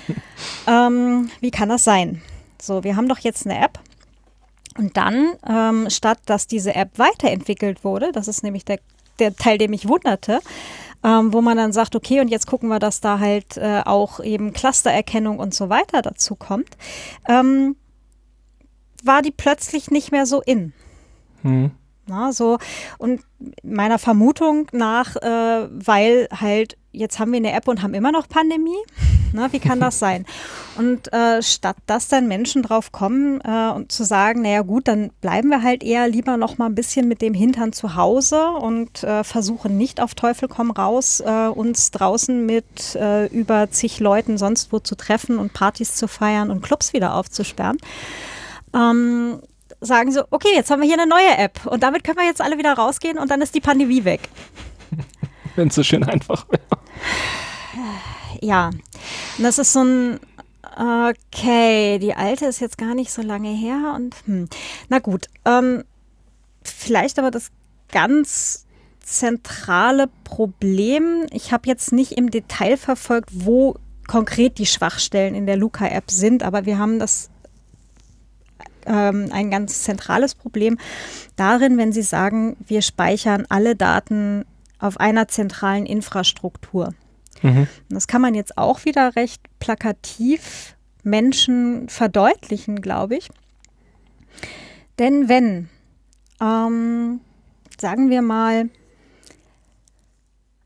[0.66, 2.22] ähm, wie kann das sein?
[2.60, 3.78] So, wir haben doch jetzt eine App
[4.78, 8.78] und dann, ähm, statt dass diese App weiterentwickelt wurde, das ist nämlich der,
[9.18, 10.40] der Teil, der mich wunderte,
[11.04, 14.20] ähm, wo man dann sagt, okay, und jetzt gucken wir, dass da halt äh, auch
[14.20, 16.78] eben Clustererkennung und so weiter dazu kommt,
[17.28, 17.76] ähm,
[19.02, 20.72] war die plötzlich nicht mehr so in.
[21.42, 21.72] Hm.
[22.06, 22.58] Na, so
[22.98, 23.22] und
[23.62, 28.28] meiner Vermutung nach, äh, weil halt jetzt haben wir eine App und haben immer noch
[28.28, 28.76] Pandemie.
[29.32, 30.26] Na, wie kann das sein?
[30.76, 35.10] Und äh, statt dass dann Menschen drauf kommen äh, und zu sagen, naja gut, dann
[35.20, 39.02] bleiben wir halt eher lieber noch mal ein bisschen mit dem Hintern zu Hause und
[39.04, 44.36] äh, versuchen nicht auf Teufel komm raus, äh, uns draußen mit äh, über zig Leuten
[44.36, 47.78] sonst wo zu treffen und Partys zu feiern und Clubs wieder aufzusperren.
[48.74, 49.40] Ähm,
[49.82, 52.40] sagen so, okay, jetzt haben wir hier eine neue App und damit können wir jetzt
[52.40, 54.20] alle wieder rausgehen und dann ist die Pandemie weg.
[55.56, 56.62] Wenn es so schön einfach wäre.
[58.40, 60.20] Ja, und das ist so ein,
[60.76, 64.48] okay, die alte ist jetzt gar nicht so lange her und hm.
[64.88, 65.84] na gut, ähm,
[66.62, 67.50] vielleicht aber das
[67.90, 68.66] ganz
[69.00, 71.26] zentrale Problem.
[71.30, 76.42] Ich habe jetzt nicht im Detail verfolgt, wo konkret die Schwachstellen in der Luca-App sind,
[76.42, 77.30] aber wir haben das
[78.86, 80.78] ähm, ein ganz zentrales Problem
[81.36, 84.44] darin, wenn Sie sagen, wir speichern alle Daten
[84.78, 86.94] auf einer zentralen Infrastruktur.
[87.42, 87.68] Mhm.
[87.88, 93.28] Das kann man jetzt auch wieder recht plakativ Menschen verdeutlichen, glaube ich.
[94.98, 95.68] Denn wenn,
[96.40, 97.20] ähm,
[97.80, 98.70] sagen wir mal,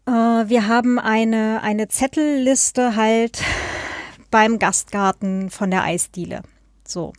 [0.07, 3.43] äh, wir haben eine, eine Zettelliste halt
[4.31, 6.43] beim Gastgarten von der Eisdiele.
[6.87, 7.13] So,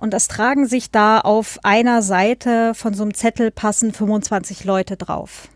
[0.00, 4.96] und es tragen sich da auf einer Seite von so einem Zettel passen 25 Leute
[4.96, 5.48] drauf.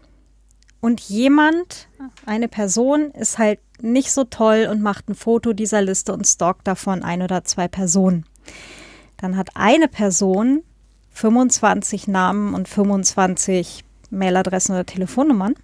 [0.80, 1.88] Und jemand,
[2.26, 6.68] eine Person, ist halt nicht so toll und macht ein Foto dieser Liste und stalkt
[6.68, 8.26] davon ein oder zwei Personen.
[9.16, 10.62] Dann hat eine Person
[11.12, 15.54] 25 Namen und 25 Mailadressen oder Telefonnummern.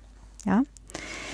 [0.47, 0.63] Ja.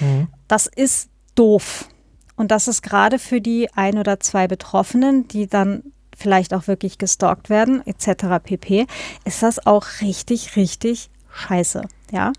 [0.01, 0.27] Mhm.
[0.49, 1.89] Das ist doof.
[2.35, 6.99] Und das ist gerade für die ein oder zwei Betroffenen, die dann vielleicht auch wirklich
[6.99, 8.43] gestalkt werden, etc.
[8.43, 8.87] pp.,
[9.25, 11.83] ist das auch richtig, richtig scheiße.
[12.11, 12.33] Ja.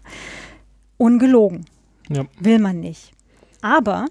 [0.97, 1.65] Ungelogen.
[2.09, 2.25] Ja.
[2.39, 3.11] Will man nicht.
[3.61, 4.05] Aber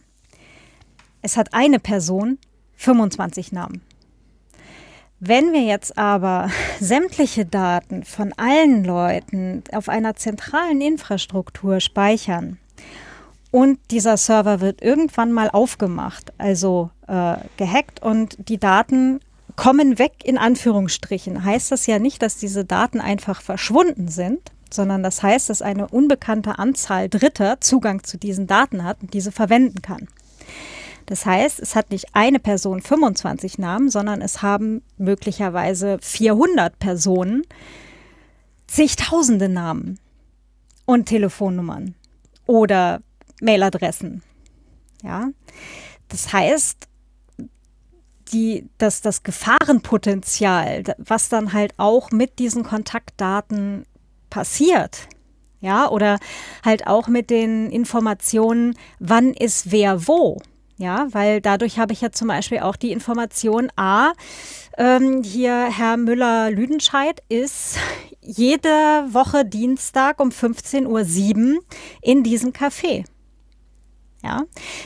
[1.23, 2.39] es hat eine Person
[2.77, 3.83] 25 Namen.
[5.19, 6.51] Wenn wir jetzt aber
[6.81, 12.59] sämtliche Daten von allen Leuten auf einer zentralen Infrastruktur speichern
[13.51, 19.21] und dieser Server wird irgendwann mal aufgemacht, also äh, gehackt und die Daten
[19.57, 25.03] kommen weg in Anführungsstrichen, heißt das ja nicht, dass diese Daten einfach verschwunden sind, sondern
[25.03, 29.83] das heißt, dass eine unbekannte Anzahl Dritter Zugang zu diesen Daten hat und diese verwenden
[29.83, 30.09] kann.
[31.07, 37.43] Das heißt, es hat nicht eine Person 25 Namen, sondern es haben möglicherweise 400 Personen
[38.67, 40.01] zigtausende Namen
[40.85, 41.95] und Telefonnummern
[42.47, 43.03] oder
[43.41, 44.23] Mailadressen.
[45.03, 45.31] Ja,
[46.09, 46.89] das heißt,
[48.33, 53.85] die, das, das Gefahrenpotenzial, was dann halt auch mit diesen Kontaktdaten
[54.31, 55.09] passiert,
[55.61, 56.19] ja, oder
[56.65, 60.39] halt auch mit den Informationen, wann ist wer wo.
[60.79, 64.13] Ja, weil dadurch habe ich ja zum Beispiel auch die Information, A,
[64.77, 67.79] ähm, hier Herr Müller-Lüdenscheid ist
[68.21, 68.69] jede
[69.09, 71.63] Woche Dienstag um 15.07 Uhr
[72.03, 73.05] in diesem Café.
[74.23, 74.43] Ja,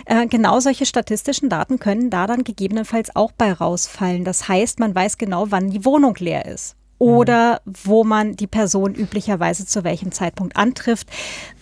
[0.07, 4.25] äh, genau solche statistischen Daten können da dann gegebenenfalls auch bei rausfallen.
[4.25, 8.95] Das heißt, man weiß genau, wann die Wohnung leer ist oder wo man die Person
[8.95, 11.09] üblicherweise zu welchem Zeitpunkt antrifft,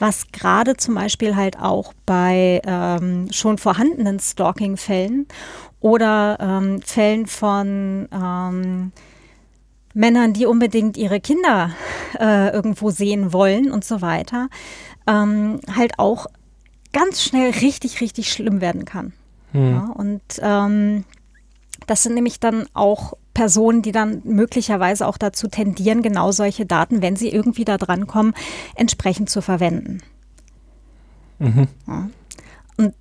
[0.00, 5.28] was gerade zum Beispiel halt auch bei ähm, schon vorhandenen Stalking-Fällen
[5.78, 8.92] oder ähm, Fällen von ähm,
[9.94, 11.70] Männern, die unbedingt ihre Kinder
[12.18, 14.48] äh, irgendwo sehen wollen und so weiter,
[15.06, 16.26] ähm, halt auch
[16.92, 19.12] ganz schnell richtig, richtig schlimm werden kann.
[19.52, 19.72] Hm.
[19.72, 21.04] Ja, und ähm,
[21.86, 27.02] das sind nämlich dann auch Personen, die dann möglicherweise auch dazu tendieren, genau solche Daten,
[27.02, 28.34] wenn sie irgendwie da dran kommen,
[28.74, 30.02] entsprechend zu verwenden.
[31.38, 31.68] Mhm.
[31.86, 32.10] Ja.
[32.76, 32.94] Und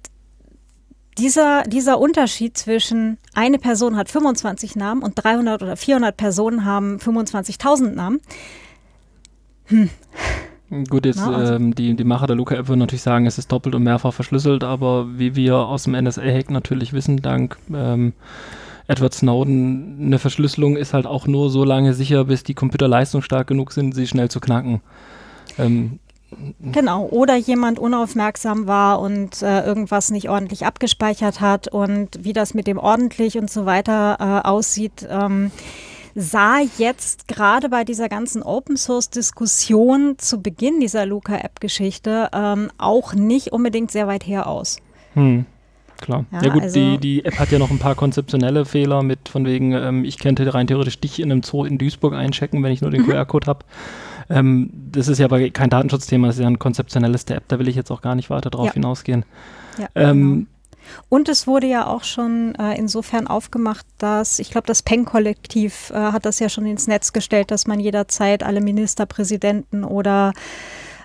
[1.18, 6.98] dieser, dieser Unterschied zwischen eine Person hat 25 Namen und 300 oder 400 Personen haben
[6.98, 8.22] 25.000 Namen.
[9.66, 9.90] Hm.
[10.90, 11.54] Gut, jetzt Na, also.
[11.54, 14.64] ähm, die, die Macher der Luca-App würden natürlich sagen, es ist doppelt und mehrfach verschlüsselt,
[14.64, 18.14] aber wie wir aus dem NSA-Hack natürlich wissen, dank ähm,
[18.88, 23.48] Edward Snowden, eine Verschlüsselung ist halt auch nur so lange sicher, bis die Computer leistungsstark
[23.48, 24.82] genug sind, sie schnell zu knacken.
[25.58, 26.00] Ähm,
[26.60, 32.54] Genau, oder jemand unaufmerksam war und äh, irgendwas nicht ordentlich abgespeichert hat und wie das
[32.54, 35.52] mit dem ordentlich und so weiter äh, aussieht, ähm,
[36.20, 43.14] sah jetzt gerade bei dieser ganzen Open Source Diskussion zu Beginn dieser Luca-App-Geschichte ähm, auch
[43.14, 44.78] nicht unbedingt sehr weit her aus.
[45.14, 45.46] Hm.
[46.02, 46.26] Klar.
[46.32, 49.30] Ja, ja gut, also die, die App hat ja noch ein paar konzeptionelle Fehler mit
[49.30, 52.72] von wegen, ähm, ich könnte rein theoretisch dich in einem Zoo in Duisburg einchecken, wenn
[52.72, 53.10] ich nur den mhm.
[53.10, 53.66] QR-Code habe.
[54.30, 57.60] Ähm, das ist ja aber kein Datenschutzthema, das ist ja ein konzeptionelles der App, da
[57.60, 58.74] will ich jetzt auch gar nicht weiter drauf ja.
[58.74, 59.24] hinausgehen.
[59.78, 60.48] Ja, ähm, genau.
[61.10, 65.96] Und es wurde ja auch schon äh, insofern aufgemacht, dass, ich glaube, das Peng-Kollektiv äh,
[65.96, 70.34] hat das ja schon ins Netz gestellt, dass man jederzeit alle Ministerpräsidenten oder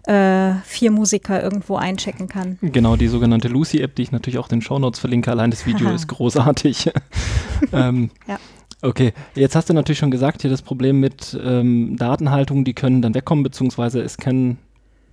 [0.07, 2.59] äh, vier Musiker irgendwo einchecken kann.
[2.61, 5.30] Genau, die sogenannte Lucy-App, die ich natürlich auch in den Shownotes verlinke.
[5.30, 6.91] Allein das Video ist großartig.
[7.72, 8.39] ähm, ja.
[8.85, 13.01] Okay, jetzt hast du natürlich schon gesagt, hier das Problem mit ähm, Datenhaltung, die können
[13.01, 14.59] dann wegkommen, beziehungsweise es können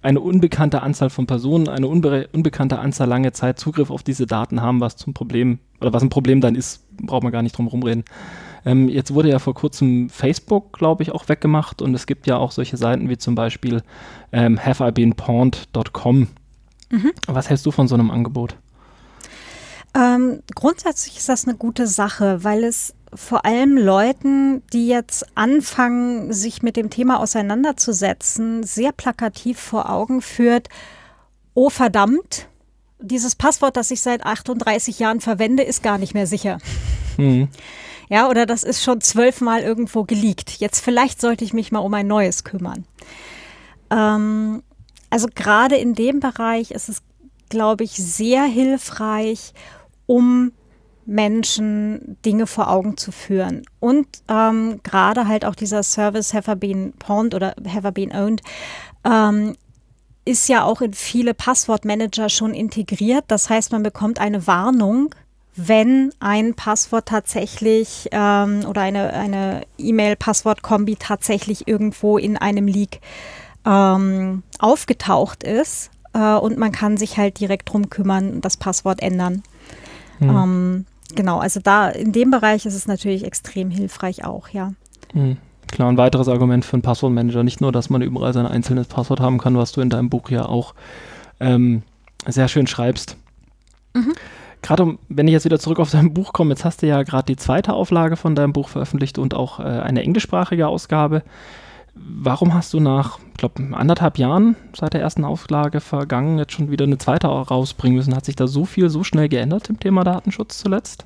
[0.01, 4.61] eine unbekannte Anzahl von Personen, eine unbe unbekannte Anzahl lange Zeit Zugriff auf diese Daten
[4.61, 7.67] haben, was zum Problem, oder was ein Problem dann ist, braucht man gar nicht drum
[7.67, 8.05] rumreden.
[8.65, 12.37] Ähm, jetzt wurde ja vor kurzem Facebook, glaube ich, auch weggemacht und es gibt ja
[12.37, 13.83] auch solche Seiten wie zum Beispiel
[14.31, 16.27] ähm, haveibeenpawned.com.
[16.91, 17.11] Mhm.
[17.27, 18.55] Was hältst du von so einem Angebot?
[19.95, 26.31] Ähm, grundsätzlich ist das eine gute Sache, weil es vor allem Leuten, die jetzt anfangen,
[26.31, 30.69] sich mit dem Thema auseinanderzusetzen, sehr plakativ vor Augen führt,
[31.53, 32.47] oh verdammt,
[32.99, 36.59] dieses Passwort, das ich seit 38 Jahren verwende, ist gar nicht mehr sicher.
[37.17, 37.49] Mhm.
[38.09, 40.59] Ja, oder das ist schon zwölfmal irgendwo geleakt.
[40.59, 42.85] Jetzt vielleicht sollte ich mich mal um ein neues kümmern.
[43.91, 44.63] Ähm,
[45.09, 47.01] also gerade in dem Bereich ist es,
[47.49, 49.53] glaube ich, sehr hilfreich,
[50.05, 50.51] um
[51.09, 53.63] Menschen Dinge vor Augen zu führen.
[53.79, 58.41] Und ähm, gerade halt auch dieser Service Have Been Pawned oder Have Been Owned
[59.03, 59.55] ähm,
[60.23, 63.25] ist ja auch in viele Passwortmanager schon integriert.
[63.27, 65.15] Das heißt, man bekommt eine Warnung,
[65.55, 73.01] wenn ein Passwort tatsächlich ähm, oder eine, eine E-Mail-Passwort-Kombi tatsächlich irgendwo in einem Leak
[73.65, 75.89] ähm, aufgetaucht ist.
[76.13, 79.41] Äh, und man kann sich halt direkt drum kümmern und das Passwort ändern.
[80.19, 80.85] Hm.
[81.15, 84.73] Genau, also da in dem Bereich ist es natürlich extrem hilfreich auch, ja.
[85.13, 85.37] Mhm.
[85.71, 89.19] Klar, ein weiteres Argument für einen Passwortmanager, nicht nur, dass man überall sein einzelnes Passwort
[89.19, 90.73] haben kann, was du in deinem Buch ja auch
[91.39, 91.83] ähm,
[92.27, 93.17] sehr schön schreibst.
[93.93, 94.13] Mhm.
[94.61, 97.25] Gerade wenn ich jetzt wieder zurück auf dein Buch komme, jetzt hast du ja gerade
[97.25, 101.23] die zweite Auflage von deinem Buch veröffentlicht und auch äh, eine englischsprachige Ausgabe.
[102.01, 106.71] Warum hast du nach, ich glaube, anderthalb Jahren seit der ersten Auflage vergangen jetzt schon
[106.71, 108.15] wieder eine zweite rausbringen müssen?
[108.15, 111.05] Hat sich da so viel so schnell geändert im Thema Datenschutz zuletzt?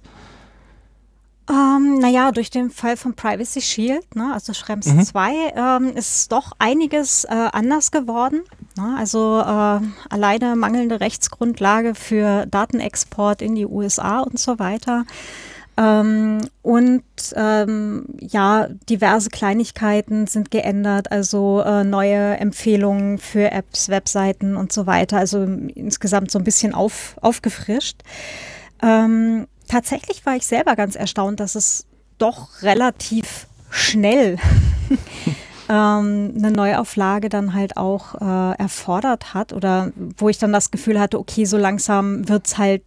[1.49, 5.03] Ähm, naja, durch den Fall von Privacy Shield, ne, also Schrems mhm.
[5.03, 8.43] 2, ähm, ist doch einiges äh, anders geworden.
[8.77, 8.95] Ne?
[8.97, 15.03] Also äh, alleine mangelnde Rechtsgrundlage für Datenexport in die USA und so weiter.
[15.75, 17.03] Ähm, und
[17.35, 24.85] ähm, ja, diverse Kleinigkeiten sind geändert, also äh, neue Empfehlungen für Apps, Webseiten und so
[24.85, 25.17] weiter.
[25.17, 28.01] Also insgesamt so ein bisschen auf, aufgefrischt.
[28.83, 31.87] Ähm, tatsächlich war ich selber ganz erstaunt, dass es
[32.19, 34.37] doch relativ schnell
[35.69, 40.99] ähm, eine Neuauflage dann halt auch äh, erfordert hat oder wo ich dann das Gefühl
[40.99, 42.83] hatte, okay, so langsam wird es halt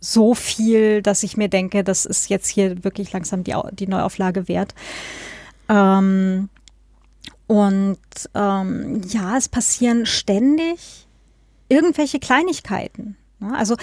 [0.00, 4.48] so viel, dass ich mir denke, das ist jetzt hier wirklich langsam die, die Neuauflage
[4.48, 4.74] wert.
[5.68, 6.48] Ähm,
[7.46, 7.98] und
[8.34, 11.06] ähm, ja, es passieren ständig
[11.68, 13.16] irgendwelche Kleinigkeiten.
[13.40, 13.56] Ne?
[13.56, 13.76] Also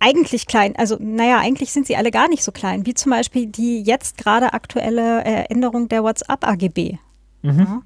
[0.00, 3.46] eigentlich klein, also naja, eigentlich sind sie alle gar nicht so klein, wie zum Beispiel
[3.46, 6.98] die jetzt gerade aktuelle Änderung der WhatsApp-AGB.
[7.42, 7.58] Mhm.
[7.58, 7.82] Ja?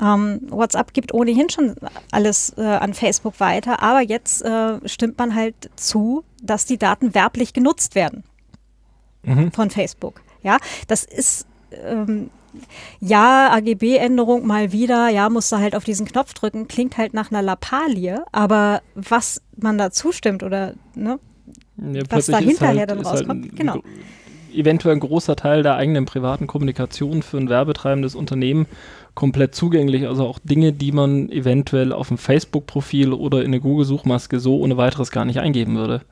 [0.00, 1.74] Ähm, WhatsApp gibt ohnehin schon
[2.10, 7.14] alles äh, an Facebook weiter, aber jetzt äh, stimmt man halt zu, dass die Daten
[7.14, 8.24] werblich genutzt werden
[9.22, 9.52] mhm.
[9.52, 10.22] von Facebook.
[10.42, 12.30] Ja, das ist ähm,
[13.00, 17.30] ja, AGB-Änderung mal wieder, ja, muss da halt auf diesen Knopf drücken, klingt halt nach
[17.30, 21.18] einer Lappalie, aber was man da zustimmt oder ne,
[21.76, 23.82] ja, was da hinterher halt, dann rauskommt, halt genau.
[24.52, 28.66] eventuell ein großer Teil der eigenen privaten Kommunikation für ein werbetreibendes Unternehmen
[29.14, 30.06] komplett zugänglich.
[30.06, 34.76] Also auch Dinge, die man eventuell auf dem Facebook-Profil oder in eine Google-Suchmaske so ohne
[34.76, 36.02] weiteres gar nicht eingeben würde.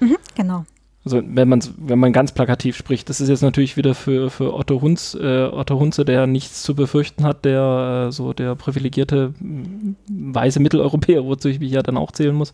[0.00, 0.64] Mhm, genau.
[1.04, 4.54] Also wenn man wenn man ganz plakativ spricht, das ist jetzt natürlich wieder für, für
[4.54, 9.34] Otto Hunz, äh, Otto Hunze, der nichts zu befürchten hat, der äh, so der privilegierte
[10.10, 12.52] weiße Mitteleuropäer, wozu ich mich ja dann auch zählen muss,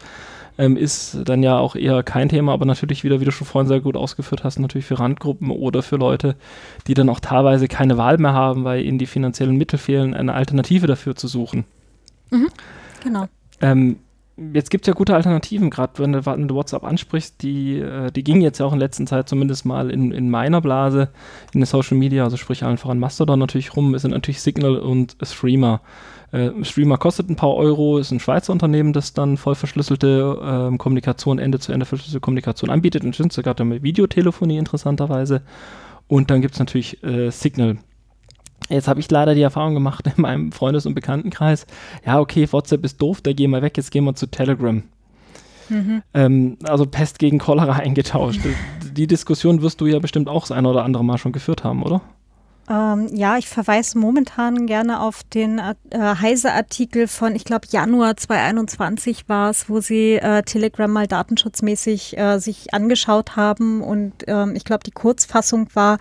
[0.61, 3.67] ähm, ist dann ja auch eher kein Thema, aber natürlich wieder, wie du schon vorhin
[3.67, 6.37] sehr gut ausgeführt hast, natürlich für Randgruppen oder für Leute,
[6.87, 10.35] die dann auch teilweise keine Wahl mehr haben, weil ihnen die finanziellen Mittel fehlen, eine
[10.35, 11.65] Alternative dafür zu suchen.
[12.31, 12.49] Mhm,
[13.03, 13.27] genau.
[13.63, 14.01] Ähm,
[14.53, 16.13] jetzt gibt es ja gute Alternativen, gerade wenn,
[16.49, 19.91] du WhatsApp ansprichst, die, äh, die gingen jetzt ja auch in letzter Zeit zumindest mal
[19.91, 21.09] in, in meiner Blase,
[21.53, 24.77] in den Social Media, also sprich allen voran Mastodon natürlich rum, es sind natürlich Signal
[24.77, 25.81] und Streamer.
[26.33, 30.77] Äh, Streamer kostet ein paar Euro, ist ein Schweizer Unternehmen, das dann voll verschlüsselte äh,
[30.77, 35.43] Kommunikation, Ende-zu-Ende verschlüsselte Kommunikation anbietet und sind sogar mit Videotelefonie interessanterweise.
[36.09, 37.79] Und dann gibt es natürlich äh, Signal.
[38.69, 41.67] Jetzt habe ich leider die Erfahrung gemacht in meinem Freundes- und Bekanntenkreis,
[42.07, 44.83] ja, okay, WhatsApp ist doof, da gehen wir weg, jetzt gehen wir zu Telegram.
[45.69, 46.03] Mhm.
[46.15, 48.41] Ähm, also Pest gegen Cholera eingetauscht.
[48.93, 51.83] die Diskussion wirst du ja bestimmt auch das eine oder andere Mal schon geführt haben,
[51.83, 52.01] oder?
[52.71, 59.29] Ähm, ja, ich verweise momentan gerne auf den äh, Heise-Artikel von, ich glaube, Januar 2021
[59.29, 63.83] war es, wo sie äh, Telegram mal datenschutzmäßig äh, sich angeschaut haben.
[63.83, 65.99] Und ähm, ich glaube, die Kurzfassung war,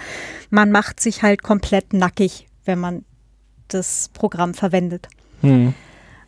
[0.52, 3.04] man macht sich halt komplett nackig, wenn man
[3.68, 5.10] das Programm verwendet.
[5.42, 5.74] Hm.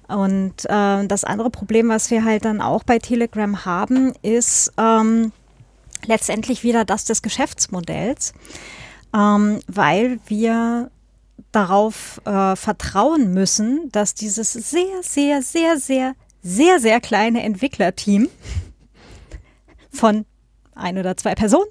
[0.10, 5.32] Und äh, das andere Problem, was wir halt dann auch bei Telegram haben, ist ähm,
[6.06, 8.34] letztendlich wieder das des Geschäftsmodells
[9.14, 10.92] ähm, weil wir
[11.52, 18.30] darauf äh, vertrauen müssen, dass dieses sehr, sehr, sehr, sehr, sehr, sehr kleine Entwicklerteam
[19.92, 20.26] von
[20.76, 21.70] ein oder zwei Personen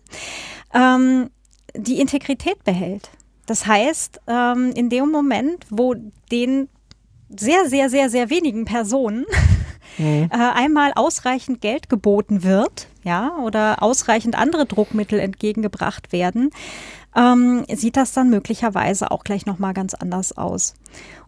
[0.75, 1.31] ähm,
[1.75, 3.11] die Integrität behält.
[3.47, 5.95] Das heißt, ähm, in dem Moment, wo
[6.31, 6.69] den
[7.29, 9.25] sehr, sehr, sehr, sehr wenigen Personen
[9.99, 10.29] mhm.
[10.31, 16.51] äh, einmal ausreichend Geld geboten wird, ja, oder ausreichend andere Druckmittel entgegengebracht werden,
[17.17, 20.75] ähm, sieht das dann möglicherweise auch gleich nochmal ganz anders aus.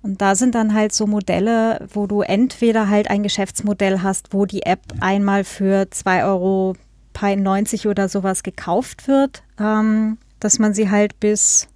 [0.03, 4.47] Und da sind dann halt so Modelle, wo du entweder halt ein Geschäftsmodell hast, wo
[4.47, 11.19] die App einmal für 2,90 Euro oder sowas gekauft wird, ähm, dass man sie halt
[11.21, 11.69] bis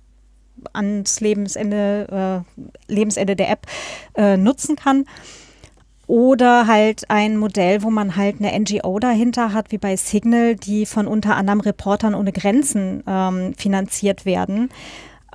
[0.73, 2.45] ans Lebensende,
[2.89, 3.67] äh, Lebensende der App
[4.17, 5.05] äh, nutzen kann.
[6.07, 10.87] Oder halt ein Modell, wo man halt eine NGO dahinter hat, wie bei Signal, die
[10.87, 14.71] von unter anderem Reportern ohne Grenzen ähm, finanziert werden.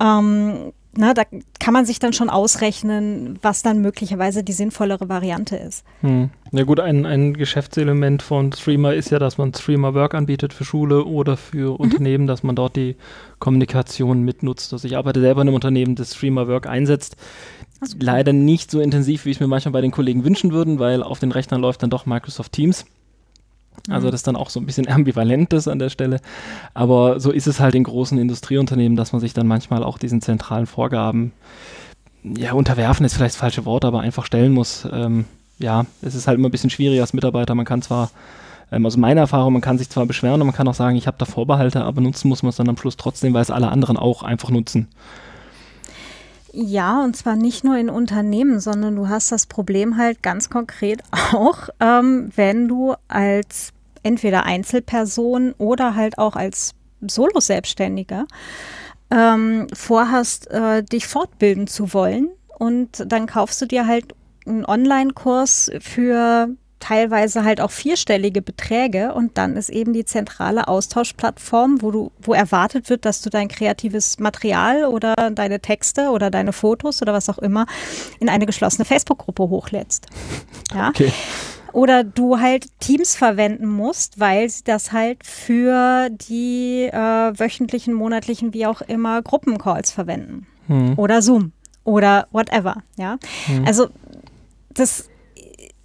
[0.00, 1.22] Ähm, na, da
[1.58, 5.84] kann man sich dann schon ausrechnen, was dann möglicherweise die sinnvollere Variante ist.
[6.02, 6.28] Hm.
[6.50, 10.64] Ja gut, ein, ein Geschäftselement von Streamer ist ja, dass man Streamer Work anbietet für
[10.64, 11.76] Schule oder für mhm.
[11.76, 12.96] Unternehmen, dass man dort die
[13.38, 14.72] Kommunikation mitnutzt.
[14.74, 17.16] Also ich arbeite selber in einem Unternehmen, das Streamer Work einsetzt.
[17.80, 20.78] Also, Leider nicht so intensiv, wie ich es mir manchmal bei den Kollegen wünschen würden,
[20.78, 22.84] weil auf den Rechnern läuft dann doch Microsoft Teams.
[23.88, 24.10] Also mhm.
[24.10, 26.20] das ist dann auch so ein bisschen ambivalentes an der Stelle.
[26.74, 30.20] Aber so ist es halt in großen Industrieunternehmen, dass man sich dann manchmal auch diesen
[30.20, 31.32] zentralen Vorgaben,
[32.22, 34.86] ja, unterwerfen ist vielleicht das falsche Wort, aber einfach stellen muss.
[34.90, 35.24] Ähm,
[35.58, 37.54] ja, es ist halt immer ein bisschen schwierig als Mitarbeiter.
[37.54, 38.10] Man kann zwar,
[38.70, 41.06] ähm, also meine Erfahrung, man kann sich zwar beschweren und man kann auch sagen, ich
[41.06, 43.68] habe da Vorbehalte, aber nutzen muss man es dann am Schluss trotzdem, weil es alle
[43.68, 44.88] anderen auch einfach nutzen.
[46.54, 51.02] Ja, und zwar nicht nur in Unternehmen, sondern du hast das Problem halt ganz konkret
[51.32, 53.72] auch, ähm, wenn du als
[54.02, 58.26] entweder Einzelperson oder halt auch als Solo-Selbstständiger
[59.10, 62.28] ähm, vorhast, äh, dich fortbilden zu wollen.
[62.58, 64.14] Und dann kaufst du dir halt
[64.46, 66.48] einen Online-Kurs für
[66.82, 72.34] teilweise halt auch vierstellige Beträge und dann ist eben die zentrale Austauschplattform, wo du, wo
[72.34, 77.28] erwartet wird, dass du dein kreatives Material oder deine Texte oder deine Fotos oder was
[77.28, 77.66] auch immer
[78.18, 80.06] in eine geschlossene Facebook-Gruppe hochlädst.
[80.74, 80.88] Ja.
[80.88, 81.12] Okay.
[81.72, 88.54] Oder du halt Teams verwenden musst, weil sie das halt für die äh, wöchentlichen, monatlichen,
[88.54, 90.46] wie auch immer, Gruppencalls verwenden.
[90.68, 90.98] Hm.
[90.98, 91.52] Oder Zoom
[91.84, 92.76] oder whatever.
[92.96, 93.18] Ja.
[93.46, 93.66] Hm.
[93.66, 93.88] Also
[94.70, 95.10] das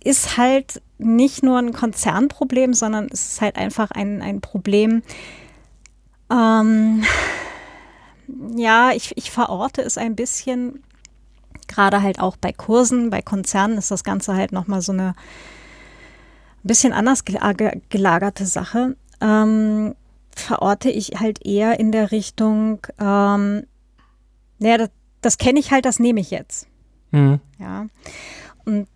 [0.04, 5.04] ist halt nicht nur ein Konzernproblem, sondern es ist halt einfach ein, ein Problem.
[6.32, 7.04] Ähm,
[8.56, 10.84] ja, ich, ich verorte es ein bisschen,
[11.68, 15.16] gerade halt auch bei Kursen, bei Konzernen ist das Ganze halt nochmal so eine
[16.64, 18.96] ein bisschen anders gelagerte Sache.
[19.22, 19.96] Ähm,
[20.36, 23.64] verorte ich halt eher in der Richtung, ähm,
[24.60, 24.90] naja, das,
[25.22, 26.68] das kenne ich halt, das nehme ich jetzt.
[27.12, 27.40] Mhm.
[27.60, 27.88] Ja.
[28.66, 28.88] Und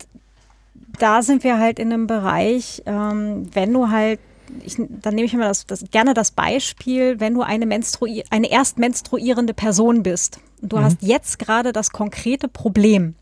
[0.98, 4.20] da sind wir halt in einem Bereich, ähm, wenn du halt
[4.64, 8.50] ich, dann nehme ich mir das, das, gerne das Beispiel, wenn du eine, Menstrui eine
[8.50, 10.84] erst menstruierende Person bist und du mhm.
[10.84, 13.14] hast jetzt gerade das konkrete Problem,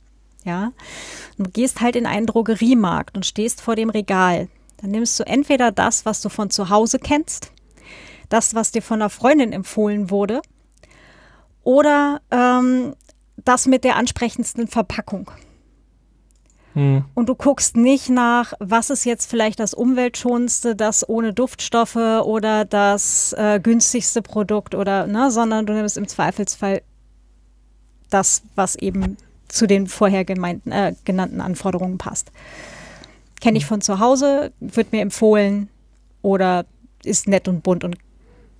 [0.44, 0.72] ja,
[1.38, 4.48] du gehst halt in einen Drogeriemarkt und stehst vor dem Regal,
[4.78, 7.52] dann nimmst du entweder das, was du von zu Hause kennst,
[8.28, 10.40] das, was dir von einer Freundin empfohlen wurde,
[11.62, 12.94] oder ähm,
[13.36, 15.30] das mit der ansprechendsten Verpackung.
[16.74, 17.04] Hm.
[17.14, 22.64] Und du guckst nicht nach, was ist jetzt vielleicht das umweltschonendste, das ohne Duftstoffe oder
[22.64, 26.82] das äh, günstigste Produkt oder, ne, sondern du nimmst im Zweifelsfall
[28.08, 29.16] das, was eben
[29.48, 32.30] zu den vorher gemeinten, äh, genannten Anforderungen passt.
[33.40, 33.68] Kenne ich hm.
[33.68, 35.68] von zu Hause, wird mir empfohlen
[36.22, 36.66] oder
[37.02, 37.96] ist nett und bunt und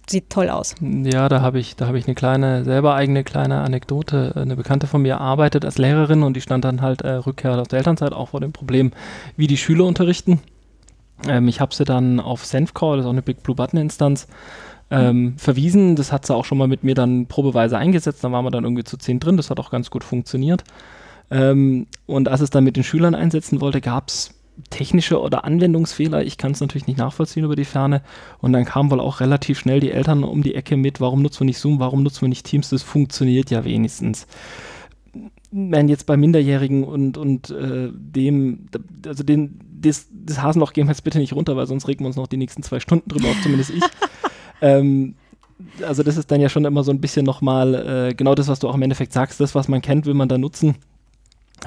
[0.08, 0.74] sieht toll aus.
[0.80, 4.32] Ja, da habe ich, da ich eine kleine, selber eigene kleine Anekdote.
[4.34, 7.68] Eine Bekannte von mir arbeitet als Lehrerin und die stand dann halt äh, Rückkehr aus
[7.68, 8.92] der Elternzeit auch vor dem Problem,
[9.36, 10.40] wie die Schüler unterrichten.
[11.28, 14.26] Ähm, ich habe sie dann auf SenfCall, das ist auch eine Big Blue Button Instanz,
[14.90, 15.96] ähm, verwiesen.
[15.96, 18.24] Das hat sie auch schon mal mit mir dann probeweise eingesetzt.
[18.24, 19.36] Da waren wir dann irgendwie zu zehn drin.
[19.36, 20.64] Das hat auch ganz gut funktioniert.
[21.30, 24.34] Ähm, und als es dann mit den Schülern einsetzen wollte, gab es
[24.68, 26.24] technische oder Anwendungsfehler.
[26.24, 28.02] Ich kann es natürlich nicht nachvollziehen über die Ferne.
[28.38, 31.40] Und dann kamen wohl auch relativ schnell die Eltern um die Ecke mit, warum nutzen
[31.40, 34.26] wir nicht Zoom, warum nutzen wir nicht Teams, das funktioniert ja wenigstens.
[35.50, 38.66] Wenn jetzt bei Minderjährigen und, und äh, dem,
[39.06, 42.08] also den, das, das Hasenloch gehen wir jetzt bitte nicht runter, weil sonst regen wir
[42.08, 43.82] uns noch die nächsten zwei Stunden drüber auf, zumindest ich.
[44.60, 45.14] ähm,
[45.86, 48.60] also das ist dann ja schon immer so ein bisschen nochmal äh, genau das, was
[48.60, 50.76] du auch im Endeffekt sagst, das, was man kennt, will man da nutzen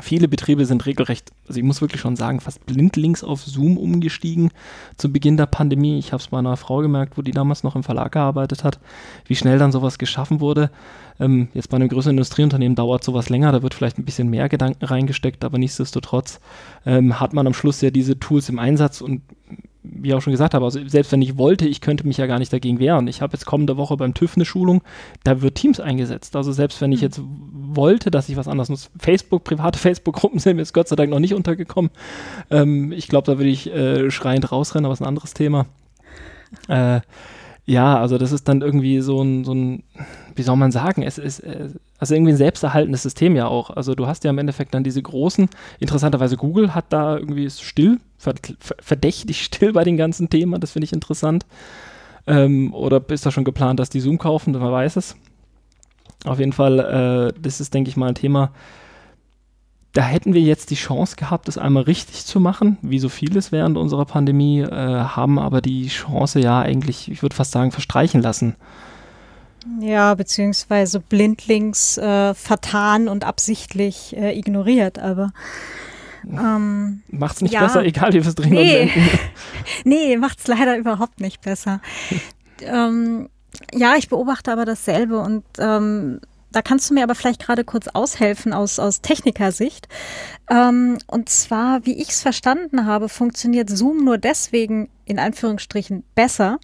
[0.01, 4.49] Viele Betriebe sind regelrecht, also ich muss wirklich schon sagen, fast blindlings auf Zoom umgestiegen
[4.97, 5.99] zu Beginn der Pandemie.
[5.99, 8.79] Ich habe es bei einer Frau gemerkt, wo die damals noch im Verlag gearbeitet hat,
[9.25, 10.71] wie schnell dann sowas geschaffen wurde.
[11.19, 14.49] Ähm, jetzt bei einem größeren Industrieunternehmen dauert sowas länger, da wird vielleicht ein bisschen mehr
[14.49, 16.39] Gedanken reingesteckt, aber nichtsdestotrotz
[16.85, 19.21] ähm, hat man am Schluss ja diese Tools im Einsatz und
[19.83, 22.25] wie ich auch schon gesagt habe, also selbst wenn ich wollte, ich könnte mich ja
[22.25, 23.07] gar nicht dagegen wehren.
[23.07, 24.81] Ich habe jetzt kommende Woche beim TÜV eine Schulung,
[25.23, 26.35] da wird Teams eingesetzt.
[26.35, 27.07] Also selbst wenn ich hm.
[27.07, 30.95] jetzt wollte, dass ich was anderes nutze, Facebook, private Facebook-Gruppen sind mir jetzt Gott sei
[30.95, 31.91] Dank noch nicht untergekommen.
[32.49, 35.65] Ähm, ich glaube, da würde ich äh, schreiend rausrennen, aber ist ein anderes Thema.
[36.67, 37.01] Äh,
[37.65, 39.83] ja, also das ist dann irgendwie so ein, so ein
[40.35, 43.69] wie soll man sagen, es ist äh, also irgendwie ein selbsterhaltendes System ja auch.
[43.69, 47.99] Also du hast ja im Endeffekt dann diese großen, interessanterweise Google hat da irgendwie still,
[48.17, 51.45] verdächtig still bei den ganzen Themen, das finde ich interessant.
[52.25, 55.15] Ähm, oder ist da schon geplant, dass die Zoom kaufen, man weiß es.
[56.25, 58.51] Auf jeden Fall, äh, das ist, denke ich mal, ein Thema,
[59.93, 63.51] da hätten wir jetzt die Chance gehabt, das einmal richtig zu machen, wie so vieles
[63.51, 68.21] während unserer Pandemie, äh, haben aber die Chance ja eigentlich, ich würde fast sagen, verstreichen
[68.21, 68.55] lassen.
[69.79, 75.31] Ja, beziehungsweise blindlings äh, vertan und absichtlich äh, ignoriert, aber
[76.29, 78.91] ähm, macht's nicht ja, besser, egal wie wir es drehen nee.
[79.83, 81.81] nee, macht's leider überhaupt nicht besser.
[82.61, 83.29] ähm,
[83.73, 86.19] ja, ich beobachte aber dasselbe und ähm,
[86.53, 89.87] da kannst du mir aber vielleicht gerade kurz aushelfen aus, aus Technikersicht.
[90.49, 96.59] Ähm, und zwar, wie ich es verstanden habe, funktioniert Zoom nur deswegen in Anführungsstrichen besser,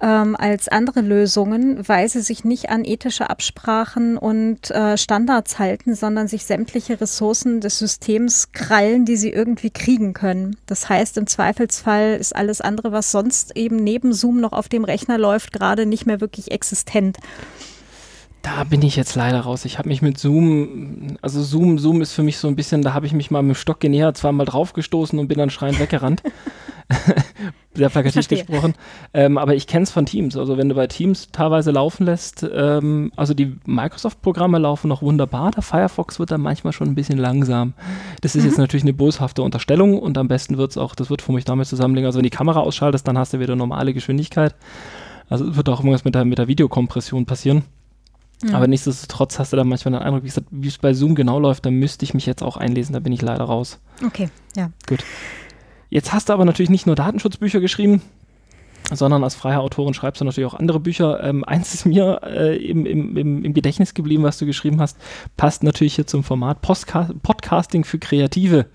[0.00, 5.94] ähm, als andere Lösungen, weil sie sich nicht an ethische Absprachen und äh, Standards halten,
[5.94, 10.56] sondern sich sämtliche Ressourcen des Systems krallen, die sie irgendwie kriegen können.
[10.66, 14.84] Das heißt, im Zweifelsfall ist alles andere, was sonst eben neben Zoom noch auf dem
[14.84, 17.18] Rechner läuft, gerade nicht mehr wirklich existent.
[18.44, 19.64] Da bin ich jetzt leider raus.
[19.64, 22.92] Ich habe mich mit Zoom, also Zoom, Zoom ist für mich so ein bisschen, da
[22.92, 26.22] habe ich mich mal mit dem Stock genähert, zweimal draufgestoßen und bin dann schreiend weggerannt.
[27.74, 28.74] Sehr plakativ gesprochen.
[29.14, 30.36] Ähm, aber ich kenne es von Teams.
[30.36, 35.50] Also wenn du bei Teams teilweise laufen lässt, ähm, also die Microsoft-Programme laufen noch wunderbar,
[35.50, 37.72] der Firefox wird dann manchmal schon ein bisschen langsam.
[38.20, 38.50] Das ist mhm.
[38.50, 41.46] jetzt natürlich eine boshafte Unterstellung und am besten wird es auch, das wird für mich
[41.46, 44.54] damit zusammenlegen, also wenn die Kamera ausschaltest, dann hast du wieder normale Geschwindigkeit.
[45.30, 47.64] Also wird auch irgendwas mit der, mit der Videokompression passieren.
[48.52, 51.38] Aber nichtsdestotrotz hast du da manchmal den Eindruck, wie gesagt, wie es bei Zoom genau
[51.38, 53.80] läuft, da müsste ich mich jetzt auch einlesen, da bin ich leider raus.
[54.04, 54.70] Okay, ja.
[54.86, 55.04] Gut.
[55.90, 58.02] Jetzt hast du aber natürlich nicht nur Datenschutzbücher geschrieben,
[58.92, 61.22] sondern als freie Autorin schreibst du natürlich auch andere Bücher.
[61.22, 64.98] Ähm, eins ist mir äh, im, im, im, Gedächtnis geblieben, was du geschrieben hast,
[65.36, 68.66] passt natürlich hier zum Format Postca Podcasting für Kreative.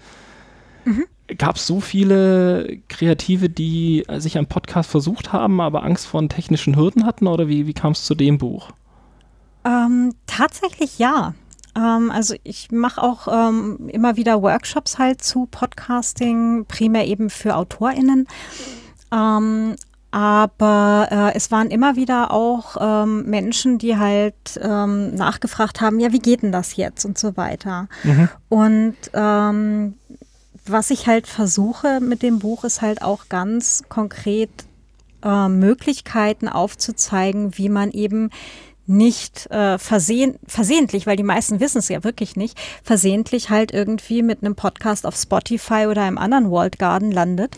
[0.86, 1.06] Mhm.
[1.38, 6.76] Gab es so viele Kreative, die sich am Podcast versucht haben, aber Angst vor technischen
[6.76, 7.28] Hürden hatten?
[7.28, 8.72] Oder wie, wie kam es zu dem Buch?
[9.66, 11.34] Ähm, tatsächlich ja.
[11.76, 17.55] Ähm, also ich mache auch ähm, immer wieder Workshops halt zu Podcasting, primär eben für
[17.55, 18.28] AutorInnen.
[19.12, 19.76] Ähm,
[20.12, 26.12] aber äh, es waren immer wieder auch ähm, Menschen, die halt ähm, nachgefragt haben, ja,
[26.12, 27.88] wie geht denn das jetzt und so weiter.
[28.03, 28.30] Mhm.
[28.49, 29.93] Und ähm,
[30.66, 34.49] was ich halt versuche mit dem Buch ist halt auch ganz konkret
[35.24, 38.32] äh, Möglichkeiten aufzuzeigen, wie man eben
[38.90, 44.24] nicht äh, versehen, versehentlich, weil die meisten wissen es ja wirklich nicht, versehentlich halt irgendwie
[44.24, 47.56] mit einem Podcast auf Spotify oder einem anderen World Garden landet.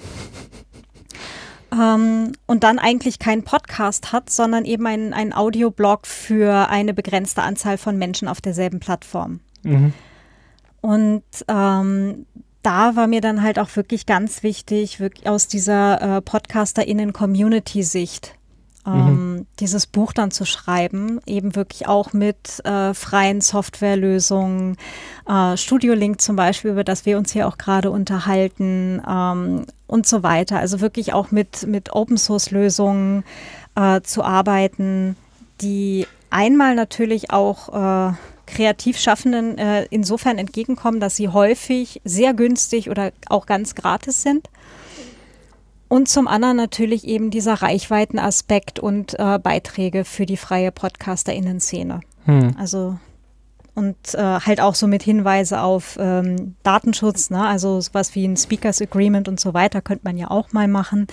[1.71, 7.43] Ähm, und dann eigentlich keinen Podcast hat, sondern eben einen, einen Audioblog für eine begrenzte
[7.43, 9.39] Anzahl von Menschen auf derselben Plattform.
[9.63, 9.93] Mhm.
[10.81, 12.25] Und ähm,
[12.61, 18.35] da war mir dann halt auch wirklich ganz wichtig, wirklich aus dieser äh, PodcasterInnen-Community-Sicht
[18.85, 19.47] ähm, mhm.
[19.59, 24.77] dieses Buch dann zu schreiben, eben wirklich auch mit äh, freien Softwarelösungen,
[25.27, 30.07] äh, Studio Link zum Beispiel, über das wir uns hier auch gerade unterhalten ähm, und
[30.07, 30.59] so weiter.
[30.59, 33.23] Also wirklich auch mit, mit Open Source Lösungen
[33.75, 35.15] äh, zu arbeiten,
[35.61, 37.69] die einmal natürlich auch
[38.09, 38.13] äh,
[38.47, 44.49] Kreativschaffenden äh, insofern entgegenkommen, dass sie häufig sehr günstig oder auch ganz gratis sind
[45.91, 51.99] und zum anderen natürlich eben dieser Reichweitenaspekt und äh, Beiträge für die freie Podcaster-Innen-Szene.
[52.23, 52.55] Hm.
[52.57, 52.97] Also
[53.75, 57.45] und äh, halt auch so mit Hinweise auf ähm, Datenschutz, ne?
[57.45, 61.07] also sowas wie ein Speakers Agreement und so weiter könnte man ja auch mal machen.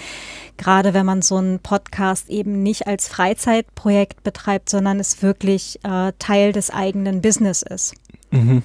[0.58, 6.12] Gerade wenn man so einen Podcast eben nicht als Freizeitprojekt betreibt, sondern es wirklich äh,
[6.20, 7.94] Teil des eigenen Business ist.
[8.30, 8.62] Mhm.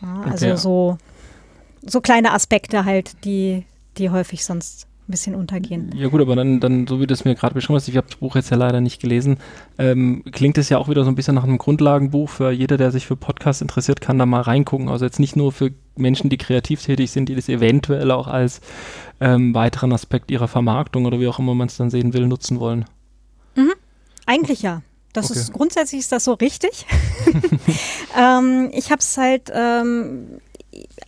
[0.00, 0.56] Ja, also okay.
[0.56, 0.98] so,
[1.82, 3.66] so kleine Aspekte halt, die,
[3.98, 5.90] die häufig sonst ein bisschen untergehen.
[5.94, 8.08] Ja gut, aber dann, dann so wie du es mir gerade beschrieben hast, ich habe
[8.08, 9.38] das Buch jetzt ja leider nicht gelesen,
[9.78, 12.90] ähm, klingt es ja auch wieder so ein bisschen nach einem Grundlagenbuch für jeder, der
[12.90, 14.88] sich für Podcasts interessiert, kann da mal reingucken.
[14.88, 18.60] Also jetzt nicht nur für Menschen, die kreativ tätig sind, die das eventuell auch als
[19.20, 22.58] ähm, weiteren Aspekt ihrer Vermarktung oder wie auch immer man es dann sehen will, nutzen
[22.58, 22.84] wollen.
[23.54, 23.72] Mhm.
[24.26, 24.82] Eigentlich ja.
[25.12, 25.40] Das okay.
[25.40, 26.84] ist grundsätzlich ist das so richtig.
[28.18, 30.40] ähm, ich habe es halt ähm,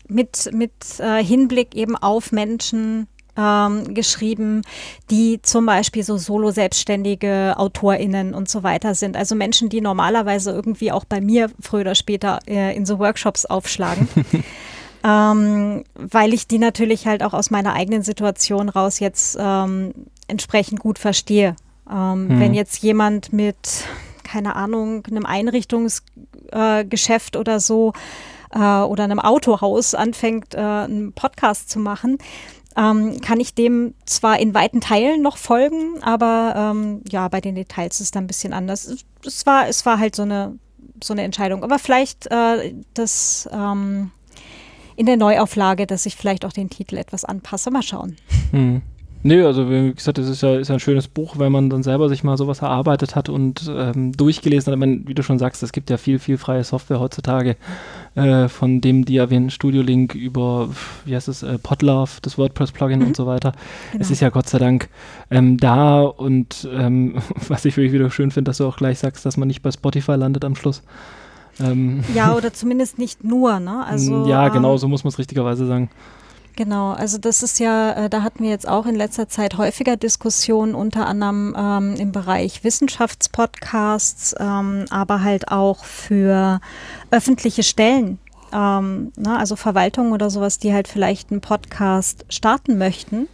[0.09, 3.07] mit, mit äh, Hinblick eben auf Menschen
[3.39, 4.63] ähm, geschrieben,
[5.11, 9.17] die zum Beispiel so solo-selbstständige AutorInnen und so weiter sind.
[9.17, 13.47] Also Menschen, die normalerweise irgendwie auch bei mir früher oder später äh, in so Workshops
[13.47, 14.09] aufschlagen.
[15.05, 19.95] ähm, weil ich die natürlich halt auch aus meiner eigenen Situation raus jetzt ähm,
[20.27, 21.55] entsprechend gut verstehe.
[21.89, 22.41] Ähm, hm.
[22.41, 23.85] Wenn jetzt jemand mit,
[24.25, 27.93] keine Ahnung, einem Einrichtungsgeschäft äh, oder so
[28.53, 32.19] äh, oder einem Autohaus anfängt, äh, einen Podcast zu machen,
[32.79, 37.57] ähm, kann ich dem zwar in weiten Teilen noch folgen, aber ähm, ja, bei den
[37.57, 39.05] Details ist es dann ein bisschen anders.
[39.27, 40.57] Es, war, es war halt so eine,
[41.03, 41.65] so eine Entscheidung.
[41.65, 44.13] Aber vielleicht äh, das ähm,
[44.95, 47.73] in der Neuauflage, dass ich vielleicht auch den Titel etwas anpasse.
[47.73, 48.17] Mal schauen.
[48.53, 48.83] Hm.
[49.25, 52.09] Nö, also wie gesagt, das ist ja ist ein schönes Buch, wenn man dann selber
[52.09, 54.79] sich mal sowas erarbeitet hat und ähm, durchgelesen hat.
[54.79, 57.57] Meine, wie du schon sagst, es gibt ja viel, viel freie Software heutzutage,
[58.15, 60.69] äh, von dem die erwähnten Studio Link über,
[61.05, 63.07] wie heißt es, äh, Podlove, das WordPress-Plugin mhm.
[63.09, 63.53] und so weiter.
[63.91, 64.03] Genau.
[64.03, 64.89] Es ist ja Gott sei Dank
[65.33, 67.17] ähm, da und ähm,
[67.49, 69.73] was ich wirklich wieder schön finde, dass du auch gleich sagst, dass man nicht bei
[69.73, 70.83] Spotify landet am Schluss.
[71.61, 73.85] Ähm, ja, oder zumindest nicht nur, ne?
[73.89, 75.91] Also, ja, genau, ähm, so muss man es richtigerweise sagen.
[76.59, 79.97] Genau, also das ist ja, äh, da hatten wir jetzt auch in letzter Zeit häufiger
[79.97, 86.61] Diskussionen, unter anderem ähm, im Bereich Wissenschaftspodcasts, ähm, aber halt auch für
[87.13, 88.19] öffentliche Stellen,
[88.53, 93.29] ähm, ne, also Verwaltungen oder sowas, die halt vielleicht einen Podcast starten möchten.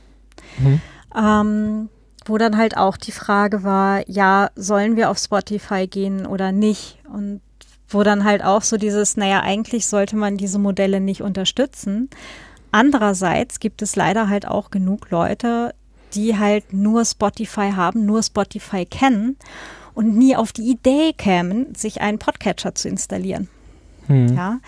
[0.58, 0.82] Mhm.
[1.16, 1.88] Ähm,
[2.26, 6.98] wo dann halt auch die Frage war, ja, sollen wir auf Spotify gehen oder nicht?
[7.10, 7.40] Und
[7.88, 12.10] wo dann halt auch so dieses, naja, eigentlich sollte man diese Modelle nicht unterstützen,
[12.74, 15.76] Andererseits gibt es leider halt auch genug Leute,
[16.12, 19.36] die halt nur Spotify haben, nur Spotify kennen
[19.94, 23.48] und nie auf die Idee kämen, sich einen Podcatcher zu installieren.
[24.08, 24.34] Hm.
[24.34, 24.58] Ja,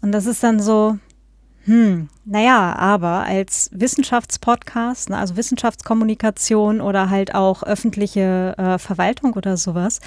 [0.00, 0.98] und das ist dann so,
[1.64, 9.56] hm, naja, aber als Wissenschaftspodcast, ne, also Wissenschaftskommunikation oder halt auch öffentliche äh, Verwaltung oder
[9.56, 10.00] sowas,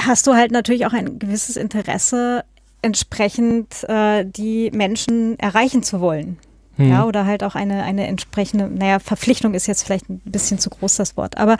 [0.00, 2.46] hast du halt natürlich auch ein gewisses Interesse
[2.82, 6.38] entsprechend äh, die Menschen erreichen zu wollen.
[6.76, 6.90] Hm.
[6.90, 10.70] Ja, oder halt auch eine, eine entsprechende, naja, Verpflichtung ist jetzt vielleicht ein bisschen zu
[10.70, 11.56] groß das Wort, aber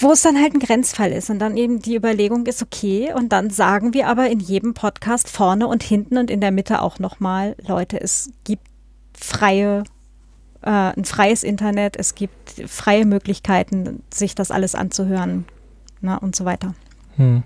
[0.00, 3.32] wo es dann halt ein Grenzfall ist und dann eben die Überlegung ist, okay, und
[3.32, 6.98] dann sagen wir aber in jedem Podcast vorne und hinten und in der Mitte auch
[6.98, 8.66] nochmal, Leute, es gibt
[9.18, 9.84] freie,
[10.60, 15.46] äh, ein freies Internet, es gibt freie Möglichkeiten, sich das alles anzuhören
[16.02, 16.74] na, und so weiter.
[17.16, 17.42] Hm.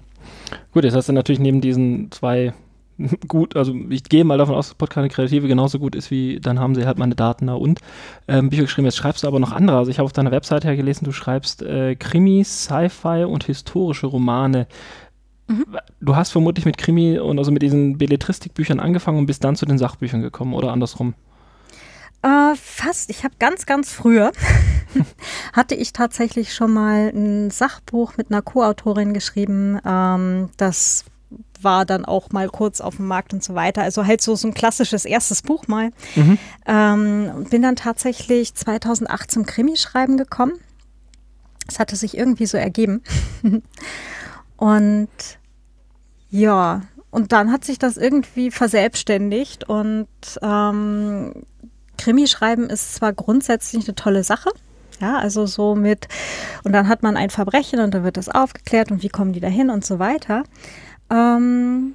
[0.72, 2.52] Gut, jetzt hast du natürlich neben diesen zwei
[3.28, 6.60] gut, also ich gehe mal davon aus, dass Podcast Kreative genauso gut ist wie, dann
[6.60, 7.80] haben sie halt meine Daten da und
[8.28, 8.86] ähm, Bücher geschrieben.
[8.86, 9.78] Jetzt schreibst du aber noch andere.
[9.78, 14.06] Also ich habe auf deiner Webseite ja gelesen, du schreibst äh, Krimis, Sci-Fi und historische
[14.06, 14.66] Romane.
[15.48, 15.64] Mhm.
[16.00, 19.66] Du hast vermutlich mit Krimi und also mit diesen Belletristikbüchern angefangen und bist dann zu
[19.66, 21.14] den Sachbüchern gekommen oder andersrum?
[22.22, 23.10] Äh, fast.
[23.10, 24.32] Ich habe ganz, ganz früher
[25.52, 29.78] hatte ich tatsächlich schon mal ein Sachbuch mit einer Co-Autorin geschrieben.
[29.84, 31.04] Ähm, das
[31.62, 33.82] war dann auch mal kurz auf dem Markt und so weiter.
[33.82, 35.90] Also halt so, so ein klassisches erstes Buch mal.
[36.16, 36.38] Mhm.
[36.66, 40.54] Ähm, bin dann tatsächlich 2008 zum Krimischreiben gekommen.
[41.68, 43.02] Es hatte sich irgendwie so ergeben.
[44.56, 45.08] und
[46.30, 50.08] ja, und dann hat sich das irgendwie verselbstständigt und
[50.42, 51.44] ähm,
[52.00, 54.50] Krimischreiben ist zwar grundsätzlich eine tolle Sache,
[55.00, 56.08] ja, also so mit,
[56.64, 59.40] und dann hat man ein Verbrechen und dann wird das aufgeklärt und wie kommen die
[59.40, 60.44] dahin und so weiter.
[61.10, 61.94] Ähm,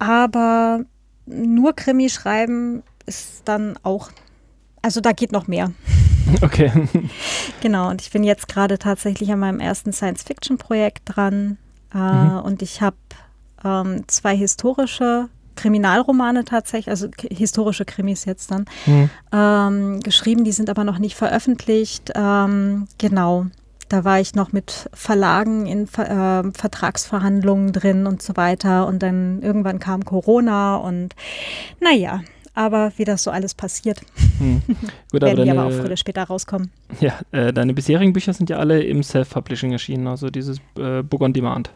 [0.00, 0.80] aber
[1.26, 4.10] nur Krimi schreiben ist dann auch,
[4.82, 5.70] also da geht noch mehr.
[6.40, 6.72] Okay.
[7.60, 11.58] genau, und ich bin jetzt gerade tatsächlich an meinem ersten Science-Fiction-Projekt dran
[11.94, 12.38] äh, mhm.
[12.38, 12.96] und ich habe
[13.62, 19.10] ähm, zwei historische Kriminalromane tatsächlich, also historische Krimis jetzt dann, mhm.
[19.32, 20.44] ähm, geschrieben.
[20.44, 22.12] Die sind aber noch nicht veröffentlicht.
[22.14, 23.46] Ähm, genau.
[23.88, 28.86] Da war ich noch mit Verlagen in äh, Vertragsverhandlungen drin und so weiter.
[28.86, 31.14] Und dann irgendwann kam Corona und
[31.80, 32.22] naja,
[32.54, 34.00] aber wie das so alles passiert,
[34.38, 34.62] hm.
[35.12, 36.70] Gut, werden aber, deine, die aber auch früher oder später rauskommen.
[37.00, 41.20] Ja, äh, deine bisherigen Bücher sind ja alle im Self-Publishing erschienen, also dieses äh, Book
[41.20, 41.70] on Demand.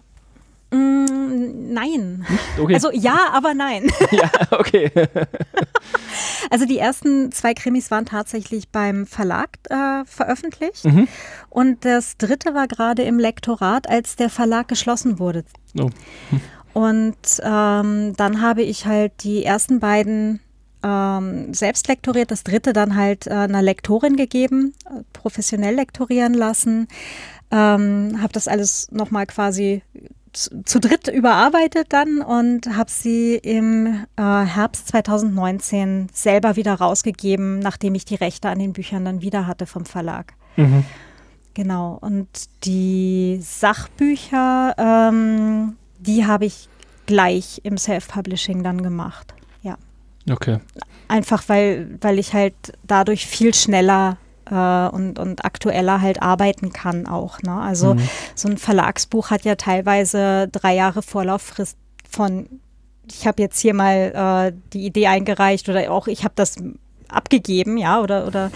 [0.71, 2.27] Mm, nein.
[2.61, 2.75] Okay.
[2.75, 3.91] Also ja, aber nein.
[4.11, 4.91] ja, okay.
[6.51, 10.85] also die ersten zwei Krimis waren tatsächlich beim Verlag äh, veröffentlicht.
[10.85, 11.09] Mhm.
[11.49, 15.45] Und das dritte war gerade im Lektorat, als der Verlag geschlossen wurde.
[15.79, 15.91] Oh.
[16.31, 16.41] Hm.
[16.75, 20.41] Und ähm, dann habe ich halt die ersten beiden
[20.83, 26.89] ähm, selbst lektoriert, das dritte dann halt äh, einer Lektorin gegeben, äh, professionell lektorieren lassen.
[27.51, 29.83] Ähm, habe das alles nochmal quasi
[30.39, 37.95] zu, dritt überarbeitet dann und habe sie im äh, Herbst 2019 selber wieder rausgegeben, nachdem
[37.95, 40.35] ich die Rechte an den Büchern dann wieder hatte vom Verlag.
[40.57, 40.85] Mhm.
[41.55, 41.99] Genau.
[42.01, 42.29] Und
[42.65, 46.69] die Sachbücher, ähm, die habe ich
[47.07, 49.35] gleich im Self-Publishing dann gemacht.
[49.63, 49.77] Ja.
[50.31, 50.59] Okay.
[51.09, 52.55] Einfach weil, weil ich halt
[52.87, 54.19] dadurch viel schneller
[54.51, 57.43] äh, und, und aktueller halt arbeiten kann auch.
[57.43, 57.53] Ne?
[57.53, 58.09] Also mhm.
[58.35, 61.77] so ein Verlagsbuch hat ja teilweise drei Jahre Vorlauffrist
[62.09, 62.49] von,
[63.11, 66.57] ich habe jetzt hier mal äh, die Idee eingereicht oder auch ich habe das
[67.09, 68.51] abgegeben, ja, oder, oder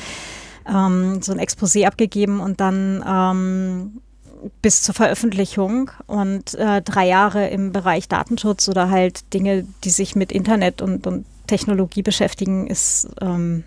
[0.69, 4.01] ähm, so ein Exposé abgegeben und dann ähm,
[4.61, 10.17] bis zur Veröffentlichung und äh, drei Jahre im Bereich Datenschutz oder halt Dinge, die sich
[10.17, 13.65] mit Internet und, und Technologie beschäftigen, ist ähm,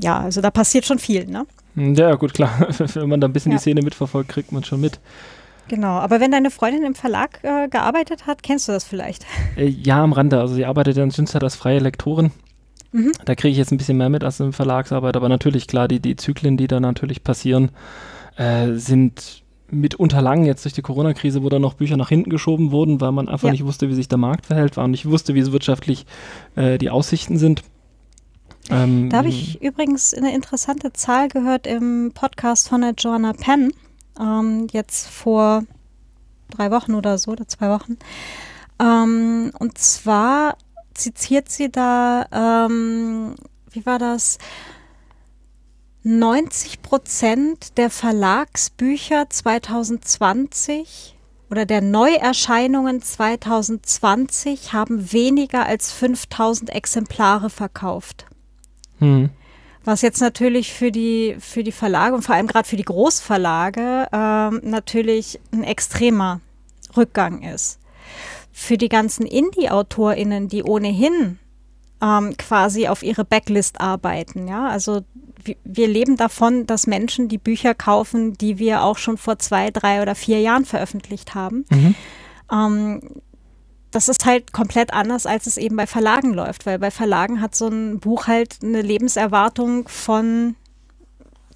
[0.00, 1.46] ja, also da passiert schon viel, ne?
[1.78, 2.68] Ja, gut, klar.
[2.78, 3.58] Wenn man da ein bisschen ja.
[3.58, 5.00] die Szene mitverfolgt, kriegt man schon mit.
[5.68, 9.26] Genau, aber wenn deine Freundin im Verlag äh, gearbeitet hat, kennst du das vielleicht?
[9.56, 10.40] Äh, ja, am Rande.
[10.40, 12.30] Also sie arbeitet ja in Schönstadt als freie Lektorin.
[12.92, 13.12] Mhm.
[13.26, 16.00] Da kriege ich jetzt ein bisschen mehr mit als im Verlagsarbeit, aber natürlich, klar, die,
[16.00, 17.70] die Zyklen, die da natürlich passieren,
[18.36, 22.70] äh, sind mitunter lang jetzt durch die Corona-Krise, wo dann noch Bücher nach hinten geschoben
[22.70, 23.52] wurden, weil man einfach ja.
[23.52, 26.06] nicht wusste, wie sich der Markt verhält, weil man nicht wusste, wie es wirtschaftlich
[26.56, 27.62] äh, die Aussichten sind.
[28.70, 33.72] Ähm, da habe ich übrigens eine interessante Zahl gehört im Podcast von der Joanna Penn,
[34.20, 35.64] ähm, jetzt vor
[36.50, 37.98] drei Wochen oder so, oder zwei Wochen.
[38.78, 40.56] Ähm, und zwar
[40.94, 42.26] zitiert sie da,
[42.66, 43.34] ähm,
[43.70, 44.38] wie war das?
[46.04, 51.16] 90 Prozent der Verlagsbücher 2020
[51.50, 58.27] oder der Neuerscheinungen 2020 haben weniger als 5000 Exemplare verkauft.
[58.98, 59.30] Hm.
[59.84, 64.08] Was jetzt natürlich für die, für die Verlage und vor allem gerade für die Großverlage
[64.12, 66.40] ähm, natürlich ein extremer
[66.96, 67.78] Rückgang ist.
[68.52, 71.38] Für die ganzen Indie-AutorInnen, die ohnehin
[72.02, 75.02] ähm, quasi auf ihre Backlist arbeiten, ja, also
[75.64, 80.02] wir leben davon, dass Menschen die Bücher kaufen, die wir auch schon vor zwei, drei
[80.02, 81.64] oder vier Jahren veröffentlicht haben.
[81.70, 81.94] Mhm.
[82.52, 83.00] Ähm,
[83.98, 87.56] das ist halt komplett anders, als es eben bei Verlagen läuft, weil bei Verlagen hat
[87.56, 90.54] so ein Buch halt eine Lebenserwartung von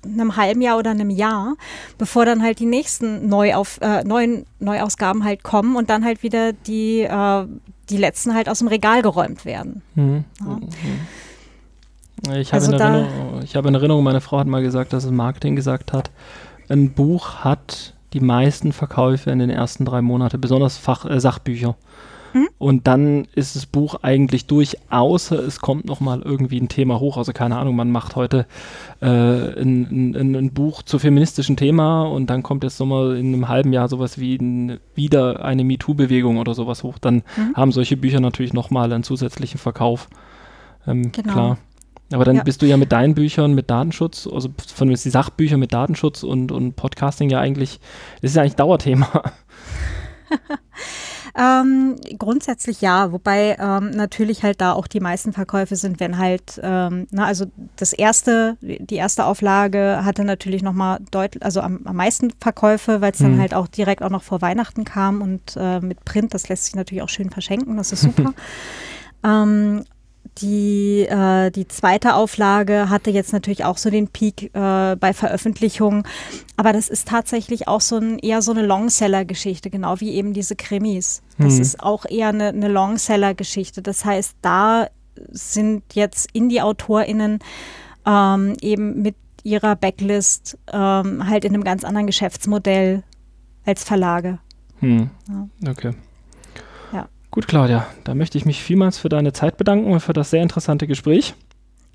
[0.05, 1.55] einem halben Jahr oder einem Jahr,
[1.99, 6.53] bevor dann halt die nächsten Neuauf, äh, neuen Neuausgaben halt kommen und dann halt wieder
[6.53, 7.47] die, äh,
[7.88, 9.82] die letzten halt aus dem Regal geräumt werden.
[9.95, 10.24] Mhm.
[10.40, 10.59] Ja.
[12.40, 15.05] Ich habe, also in Erinnerung, ich habe in Erinnerung, meine Frau hat mal gesagt, dass
[15.05, 16.11] es Marketing gesagt hat,
[16.68, 21.76] ein Buch hat die meisten Verkäufe in den ersten drei Monaten, besonders Fach, äh, Sachbücher.
[22.33, 22.49] Mhm.
[22.59, 27.16] Und dann ist das Buch eigentlich durch, außer es kommt nochmal irgendwie ein Thema hoch.
[27.16, 28.47] Also keine Ahnung, man macht heute
[29.01, 33.49] äh, ein, ein, ein, Buch zu feministischen Thema und dann kommt jetzt nochmal in einem
[33.49, 36.99] halben Jahr sowas wie ein, wieder eine MeToo-Bewegung oder sowas hoch.
[36.99, 37.55] Dann mhm.
[37.55, 40.09] haben solche Bücher natürlich nochmal einen zusätzlichen Verkauf.
[40.87, 41.33] Ähm, genau.
[41.33, 41.59] Klar.
[42.12, 42.43] Aber dann Ja.
[42.43, 46.53] bist du ja mit deinen Büchern mit Datenschutz, also von die Sachbücher mit Datenschutz und,
[46.53, 47.80] und Podcasting ja eigentlich,
[48.20, 49.09] das ist ja eigentlich Dauerthema.
[51.35, 56.61] Ähm, grundsätzlich ja, wobei ähm, natürlich halt da auch die meisten Verkäufe sind, wenn halt,
[56.62, 61.97] ähm, na, also das erste, die erste Auflage hatte natürlich nochmal deutlich, also am, am
[61.97, 63.41] meisten Verkäufe, weil es dann Mhm.
[63.41, 66.74] halt auch direkt auch noch vor Weihnachten kam und äh, mit Print, das lässt sich
[66.74, 68.35] natürlich auch schön verschenken, das ist super.
[69.24, 69.85] ähm,
[70.39, 76.05] die, äh, die zweite Auflage hatte jetzt natürlich auch so den Peak äh, bei Veröffentlichungen,
[76.57, 80.57] aber das ist tatsächlich auch so ein, eher so eine Longseller-Geschichte, genau wie eben diese
[80.57, 81.22] Krimis.
[81.39, 81.61] Das Mhm.
[81.61, 83.83] ist auch eher eine, eine Longseller-Geschichte.
[83.83, 84.87] Das heißt, da
[85.30, 87.39] sind jetzt Indie-AutorInnen
[88.07, 89.14] ähm, eben mit
[89.45, 93.03] ihrer Backlist ähm, halt in einem ganz anderen Geschäftsmodell
[93.66, 94.39] als Verlage.
[94.80, 95.11] Hm.
[95.28, 95.70] Ja.
[95.70, 95.93] Okay.
[97.33, 100.43] Gut, Claudia, da möchte ich mich vielmals für deine Zeit bedanken und für das sehr
[100.43, 101.35] interessante Gespräch.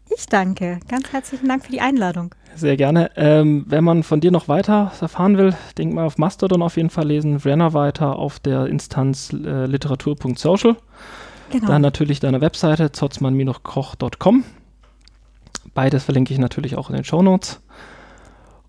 [0.10, 0.80] Ich danke.
[0.88, 2.34] Ganz herzlichen Dank für die Einladung.
[2.56, 3.12] Sehr gerne.
[3.16, 6.90] Ähm, wenn man von dir noch weiter erfahren will, denk mal auf Mastodon auf jeden
[6.90, 10.76] Fall lesen, Renner weiter auf der Instanz äh, literatur.social.
[11.52, 11.68] Genau.
[11.68, 14.44] Dann natürlich deine Webseite zotzmann-koch.com.
[15.76, 17.62] Beides verlinke ich natürlich auch in den Shownotes.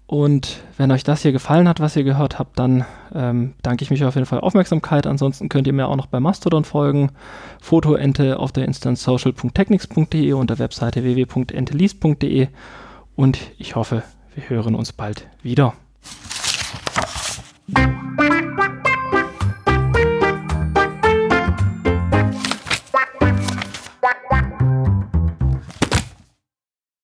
[0.09, 3.91] Und wenn euch das hier gefallen hat, was ihr gehört habt, dann ähm, danke ich
[3.91, 5.07] mich auf jeden Fall Aufmerksamkeit.
[5.07, 7.11] Ansonsten könnt ihr mir auch noch bei Mastodon folgen.
[7.61, 12.49] Fotoente auf der Instanz social.technics.de und der Webseite www.entelease.de.
[13.17, 14.03] Und ich hoffe,
[14.35, 15.75] wir hören uns bald wieder.